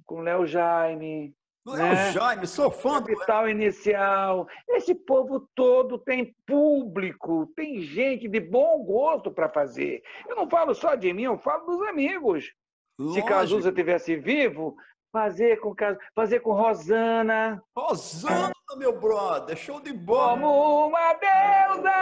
[0.05, 1.33] com Léo Jaime,
[1.73, 2.11] Léo né?
[2.11, 4.47] Jaime, sou fã do Capital Inicial.
[4.69, 10.01] Esse povo todo tem público, tem gente de bom gosto para fazer.
[10.27, 12.51] Eu não falo só de mim, eu falo dos amigos.
[12.97, 13.13] Lógico.
[13.13, 14.75] Se Cazuza tivesse vivo,
[15.11, 15.73] fazer com
[16.13, 17.63] fazer com Rosana.
[17.75, 20.39] Rosana, meu brother, show de bola.
[20.39, 21.93] Como uma deusa,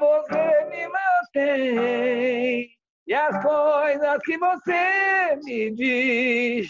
[0.00, 2.71] você me mantém.
[3.06, 6.68] E as coisas que você me diz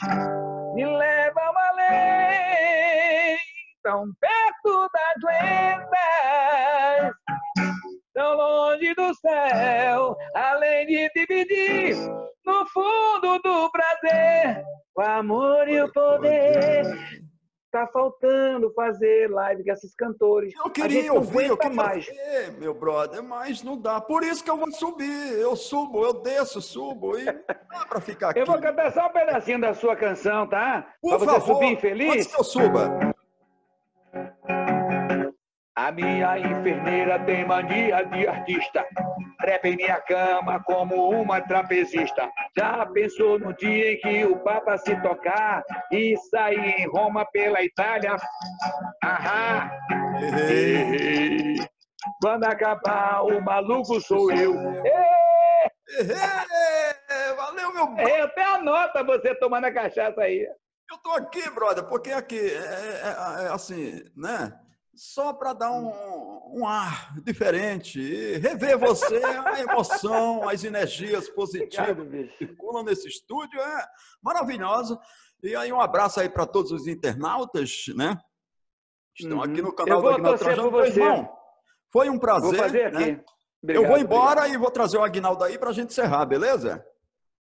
[0.75, 3.37] me levam além,
[3.83, 7.15] tão perto das lendas,
[8.15, 11.97] tão longe do céu, além de dividir
[12.47, 14.65] no fundo do prazer
[14.97, 17.22] o amor e o poder.
[17.73, 20.53] Tá faltando fazer live com esses cantores.
[20.55, 22.05] Eu queria ouvir, eu queria mais.
[22.05, 23.99] Ver, meu brother, mas não dá.
[23.99, 25.33] Por isso que eu vou subir.
[25.39, 27.17] Eu subo, eu desço, subo.
[27.17, 27.33] E não
[27.71, 28.41] dá pra ficar aqui.
[28.41, 30.87] Eu vou cantar só um pedacinho da sua canção, tá?
[31.01, 32.13] Por pra favor, você subir feliz.
[32.13, 33.12] Antes que eu suba.
[35.83, 38.87] A minha enfermeira tem mania de artista.
[39.41, 42.31] Trepa em minha cama como uma trapezista.
[42.57, 47.61] Já pensou no dia em que o Papa se tocar e sair em Roma pela
[47.65, 48.15] Itália?
[49.03, 49.73] Ahá!
[50.49, 51.57] Ei.
[52.23, 54.55] Quando acabar, o maluco sou eu.
[54.85, 56.07] Ei.
[57.37, 58.19] Valeu, meu brother.
[58.19, 60.47] Eu até anota você tomando a cachaça aí.
[60.89, 64.57] Eu tô aqui, brother, porque aqui é, é, é assim, né?
[64.95, 65.91] Só para dar um,
[66.61, 73.61] um, ar diferente e rever você, a emoção, as energias positivas que circulam nesse estúdio
[73.61, 73.87] é
[74.23, 74.99] maravilhoso.
[75.43, 78.19] E aí um abraço aí para todos os internautas, né?
[79.19, 79.43] Estão uhum.
[79.43, 80.71] aqui no canal do Aguinaldo Trajano.
[80.71, 81.31] Meu irmão,
[81.91, 82.93] foi um prazer.
[82.93, 83.21] Né?
[83.63, 84.55] Obrigado, eu vou embora obrigado.
[84.55, 86.85] e vou trazer o Aguinaldo aí para a gente encerrar, beleza?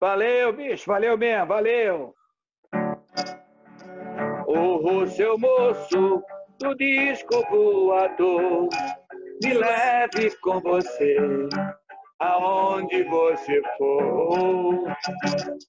[0.01, 0.87] Valeu, bicho.
[0.87, 1.47] Valeu mesmo.
[1.47, 2.15] Valeu.
[4.47, 6.23] Ô, seu moço,
[6.61, 8.69] do disco voador.
[9.43, 11.17] Me leve com você
[12.21, 14.95] aonde você for.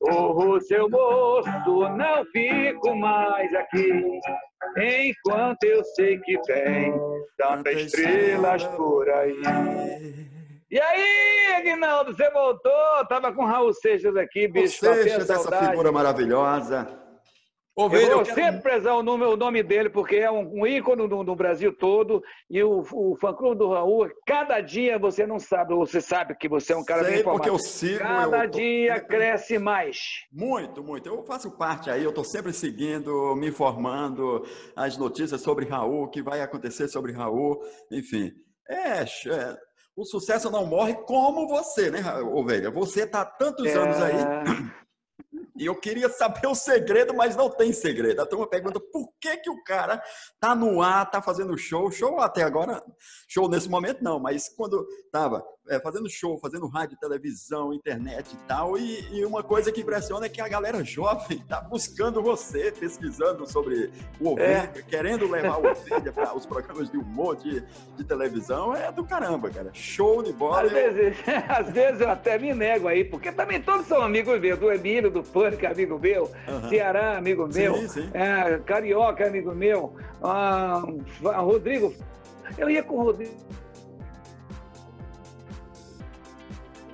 [0.02, 1.50] Oh, seu moço,
[1.96, 4.20] não fico mais aqui,
[4.78, 6.94] enquanto eu sei que tem
[7.38, 9.42] tantas estrelas por aí.
[10.70, 13.06] E aí, Aguinaldo, você voltou?
[13.08, 14.86] Tava com Raul Seixas aqui, bicho.
[14.86, 17.01] Raul Seixas, essa figura maravilhosa.
[17.86, 20.68] Ovelha, eu vou eu sempre prezar o nome, o nome, dele, porque é um, um
[20.68, 22.22] ícone no, no, Brasil todo.
[22.50, 26.74] E o, o fã-clube do Raul, cada dia você não sabe, você sabe que você
[26.74, 27.44] é um cara Sei, bem informado.
[27.44, 28.00] porque eu sigo.
[28.00, 28.58] Cada eu tô...
[28.58, 29.98] dia cresce mais.
[30.32, 31.08] Muito, muito.
[31.08, 34.44] Eu faço parte aí, eu estou sempre seguindo, me informando
[34.76, 37.60] as notícias sobre Raul, o que vai acontecer sobre Raul,
[37.92, 38.32] enfim.
[38.70, 39.58] É, é
[39.96, 42.02] o sucesso não morre como você, né,
[42.34, 42.72] Ovelha?
[42.72, 43.74] Você está tantos é...
[43.74, 44.16] anos aí
[45.62, 48.20] e eu queria saber o segredo, mas não tem segredo.
[48.20, 50.02] A turma pergunta por que, que o cara
[50.40, 51.92] tá no ar, tá fazendo show.
[51.92, 52.84] Show até agora,
[53.28, 58.38] show nesse momento não, mas quando tava é, fazendo show, fazendo rádio, televisão, internet e
[58.48, 58.78] tal.
[58.78, 63.50] E, e, uma coisa que impressiona é que a galera jovem tá buscando você, pesquisando
[63.50, 64.82] sobre o ovelha, é.
[64.82, 67.64] querendo levar o ovelha para os programas de humor de,
[67.96, 68.76] de, televisão.
[68.76, 69.70] É do caramba, cara.
[69.74, 70.64] Show de bola.
[70.64, 70.94] Às, eu...
[70.94, 74.72] vezes, às vezes eu até me nego aí, porque também todos são amigos meus, do
[74.72, 76.70] Emílio, do Pânico, amigo meu, uhum.
[76.70, 78.10] Ceará, amigo meu, sim, sim.
[78.14, 80.84] É, Carioca, amigo meu, ah,
[81.38, 81.94] Rodrigo.
[82.58, 83.34] Eu ia com o Rodrigo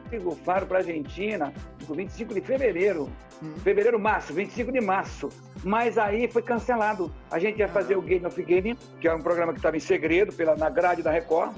[0.03, 1.53] Rodrigo Faro para a Argentina
[1.87, 3.09] no 25 de fevereiro.
[3.43, 3.53] Hum.
[3.63, 5.29] Fevereiro, março, 25 de março.
[5.63, 7.11] Mas aí foi cancelado.
[7.29, 9.81] A gente ia fazer o Game of Game, que era um programa que estava em
[9.81, 11.53] segredo pela, na grade da Record.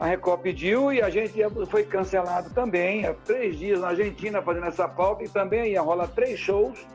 [0.00, 1.34] A Record pediu e a gente
[1.68, 3.06] foi cancelado também.
[3.06, 6.86] Há três dias na Argentina fazendo essa pauta e também ia rolar três shows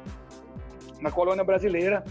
[1.00, 2.04] na colônia brasileira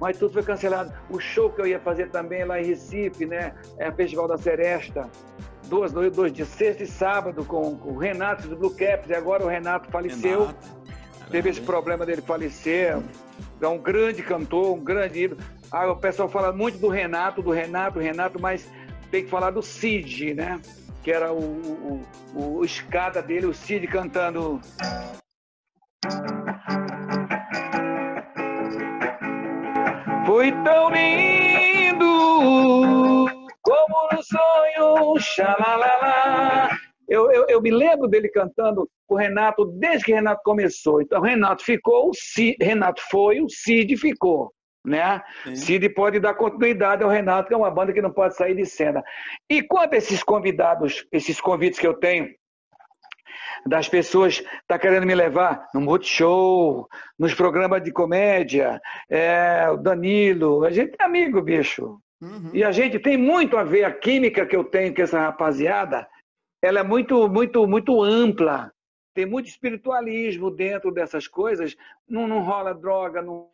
[0.00, 0.90] mas tudo foi cancelado.
[1.10, 3.54] O show que eu ia fazer também lá em Recife, né?
[3.76, 5.10] É o Festival da Seresta
[5.70, 9.44] duas noites, de sexta e sábado com, com o Renato do Blue Caps, e agora
[9.44, 10.40] o Renato faleceu.
[10.40, 10.80] Renato.
[11.30, 12.98] Teve esse problema dele falecer.
[13.60, 15.40] É um grande cantor, um grande ídolo.
[15.70, 18.68] Ah, o pessoal fala muito do Renato, do Renato, Renato, mas
[19.10, 20.60] tem que falar do Cid, né?
[21.02, 24.60] Que era o, o, o, o escada dele, o Cid cantando.
[30.26, 32.06] Foi tão lindo
[33.62, 36.68] como no sonho, xalalala.
[37.08, 41.02] Eu, eu, eu, me lembro dele cantando o Renato desde que Renato começou.
[41.02, 44.52] Então, Renato ficou, o Cid, Renato foi, o Cid ficou.
[44.84, 45.22] Né?
[45.54, 48.64] Cid pode dar continuidade ao Renato, que é uma banda que não pode sair de
[48.64, 49.04] cena.
[49.48, 52.34] E quanto a esses convidados, esses convites que eu tenho,
[53.66, 60.64] das pessoas tá querendo me levar no Multishow, nos programas de comédia, é, o Danilo,
[60.64, 62.00] a gente é amigo, bicho.
[62.20, 62.50] Uhum.
[62.52, 66.06] E a gente tem muito a ver, a química que eu tenho com essa rapaziada,
[66.62, 68.72] ela é muito, muito, muito ampla.
[69.14, 71.76] Tem muito espiritualismo dentro dessas coisas.
[72.08, 73.48] Não, não rola droga, não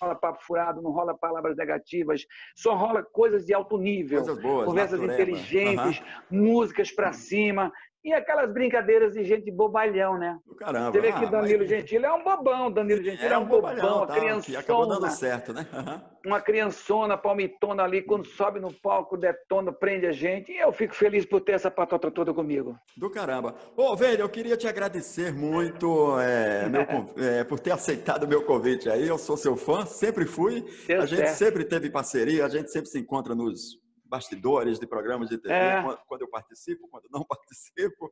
[0.00, 2.26] rola papo furado, não rola palavras negativas,
[2.56, 4.22] só rola coisas de alto nível.
[4.24, 5.22] Coisas boas, conversas natureba.
[5.22, 6.42] inteligentes, uhum.
[6.42, 7.70] músicas para cima.
[8.02, 10.38] E aquelas brincadeiras de gente bobalhão, né?
[10.58, 10.90] Caramba.
[10.90, 11.68] Você vê que ah, Danilo mas...
[11.68, 14.58] Gentili é um bobão, Danilo Gentili é, é um bobão, uma tá, criançona.
[14.58, 15.66] acabou dando certo, né?
[15.70, 16.00] Uhum.
[16.26, 20.50] Uma criançona, palmitona ali, quando sobe no palco, detona, prende a gente.
[20.50, 22.74] E eu fico feliz por ter essa patota toda comigo.
[22.96, 23.54] Do caramba.
[23.76, 26.82] Ô, velho, eu queria te agradecer muito é, meu,
[27.22, 29.06] é, por ter aceitado o meu convite aí.
[29.06, 30.64] Eu sou seu fã, sempre fui.
[30.88, 31.36] a gente certo.
[31.36, 33.78] sempre teve parceria, a gente sempre se encontra nos
[34.10, 35.82] bastidores de programas de TV, é.
[36.06, 38.10] quando eu participo, quando não participo.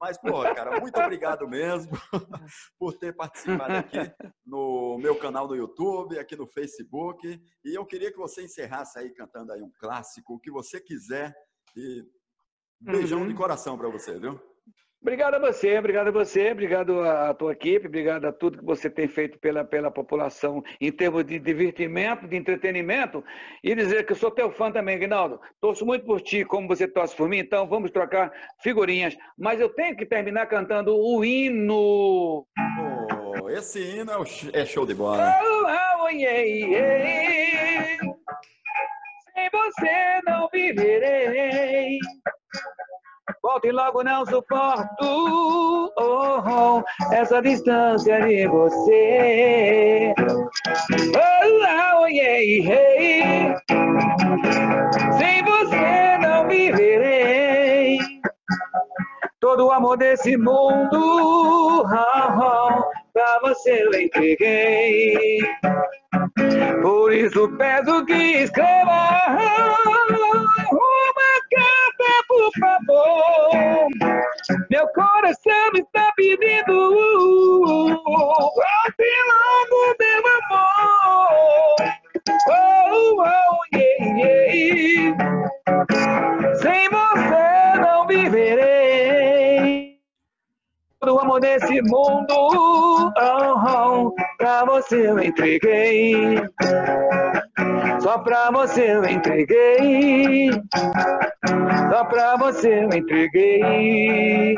[0.00, 1.92] Mas, pô, cara, muito obrigado mesmo
[2.78, 3.98] por ter participado aqui
[4.44, 7.40] no meu canal no YouTube, aqui no Facebook.
[7.64, 11.34] E eu queria que você encerrasse aí cantando aí um clássico, o que você quiser.
[11.76, 12.04] E
[12.80, 13.28] beijão uhum.
[13.28, 14.40] de coração para você, viu?
[15.04, 18.88] Obrigado a você, obrigado a você, obrigado à tua equipe, obrigado a tudo que você
[18.88, 23.22] tem feito pela, pela população em termos de divertimento, de entretenimento.
[23.62, 25.38] E dizer que eu sou teu fã também, Guinaldo.
[25.60, 28.32] Torço muito por ti, como você torce por mim, então vamos trocar
[28.62, 29.14] figurinhas.
[29.36, 32.46] Mas eu tenho que terminar cantando o hino.
[33.42, 34.24] Oh, esse hino é, o,
[34.54, 35.38] é show de bola.
[35.38, 38.14] Oh, oh, yeah, yeah.
[39.34, 41.98] Sem você não viverei.
[43.42, 50.14] Volte logo, não suporto oh, oh, essa distância de você.
[50.18, 53.60] Oh, oh yeah, yeah.
[55.18, 57.98] Sem você não viverei.
[59.40, 62.82] Todo o amor desse mundo, oh, oh,
[63.14, 65.38] pra você eu entreguei.
[66.82, 68.94] Por isso peço que escreva
[72.60, 73.88] favor.
[74.70, 76.90] Meu coração está pedindo.
[78.04, 81.76] Volte logo, meu amor.
[82.48, 85.16] Oh, oh, yeah, yeah.
[86.56, 89.13] Sem você não viverei.
[91.06, 96.40] O amor desse mundo, oh, oh, pra você eu entreguei.
[98.00, 100.50] Só pra você eu entreguei.
[101.90, 104.54] Só pra você eu entreguei.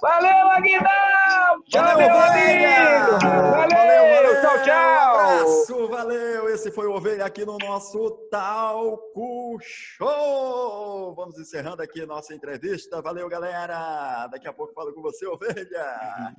[0.00, 1.64] Valeu, Aguinaldo!
[1.68, 3.18] Tchau, valeu, meu amigo!
[3.20, 5.18] Valeu, valeu, valeu, tchau, tchau!
[5.18, 6.33] Abraço, valeu!
[6.64, 11.14] Esse foi o Ovelha aqui no nosso Talco Show!
[11.14, 13.02] Vamos encerrando aqui nossa entrevista.
[13.02, 14.26] Valeu, galera!
[14.28, 16.34] Daqui a pouco falo com você, Ovelha!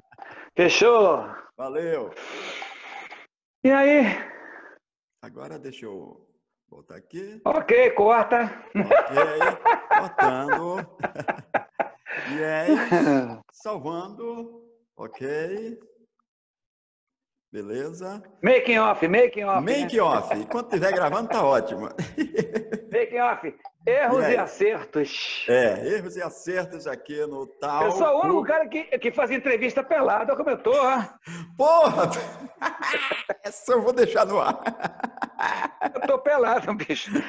[0.57, 1.29] Fechou!
[1.55, 2.09] Valeu!
[3.63, 4.01] E aí?
[5.21, 6.27] Agora deixa eu
[6.67, 7.39] voltar aqui.
[7.45, 8.45] Ok, corta.
[8.73, 10.97] Ok, cortando.
[12.35, 12.75] e aí,
[13.51, 14.65] salvando.
[14.97, 15.79] Ok.
[17.55, 18.21] Beleza.
[18.41, 19.63] Making off, making off.
[19.63, 20.03] Making né?
[20.03, 20.37] off.
[20.37, 21.87] Enquanto estiver gravando, tá ótimo.
[22.91, 23.55] making off.
[23.87, 25.45] Erros e, e, acertos.
[25.47, 27.83] É, erros e acertos aqui no tal.
[27.83, 30.73] Eu sou o único cara que, que faz entrevista pelada, como eu tô.
[31.55, 32.11] Porra!
[33.41, 34.61] Essa eu vou deixar no ar.
[35.95, 37.09] Eu tô pelado, bicho.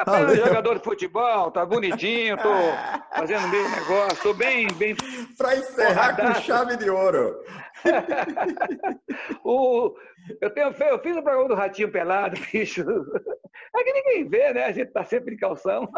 [0.00, 2.54] Apenas jogador de futebol, tá bonitinho, tô
[3.14, 4.94] fazendo meu negócio, tô bem, bem.
[5.36, 7.36] Para encerrar com chave de ouro.
[9.44, 9.94] o,
[10.40, 12.82] eu, tenho, eu fiz o programa do Ratinho Pelado, bicho.
[13.74, 14.64] É que ninguém vê, né?
[14.66, 15.88] A gente tá sempre em calção.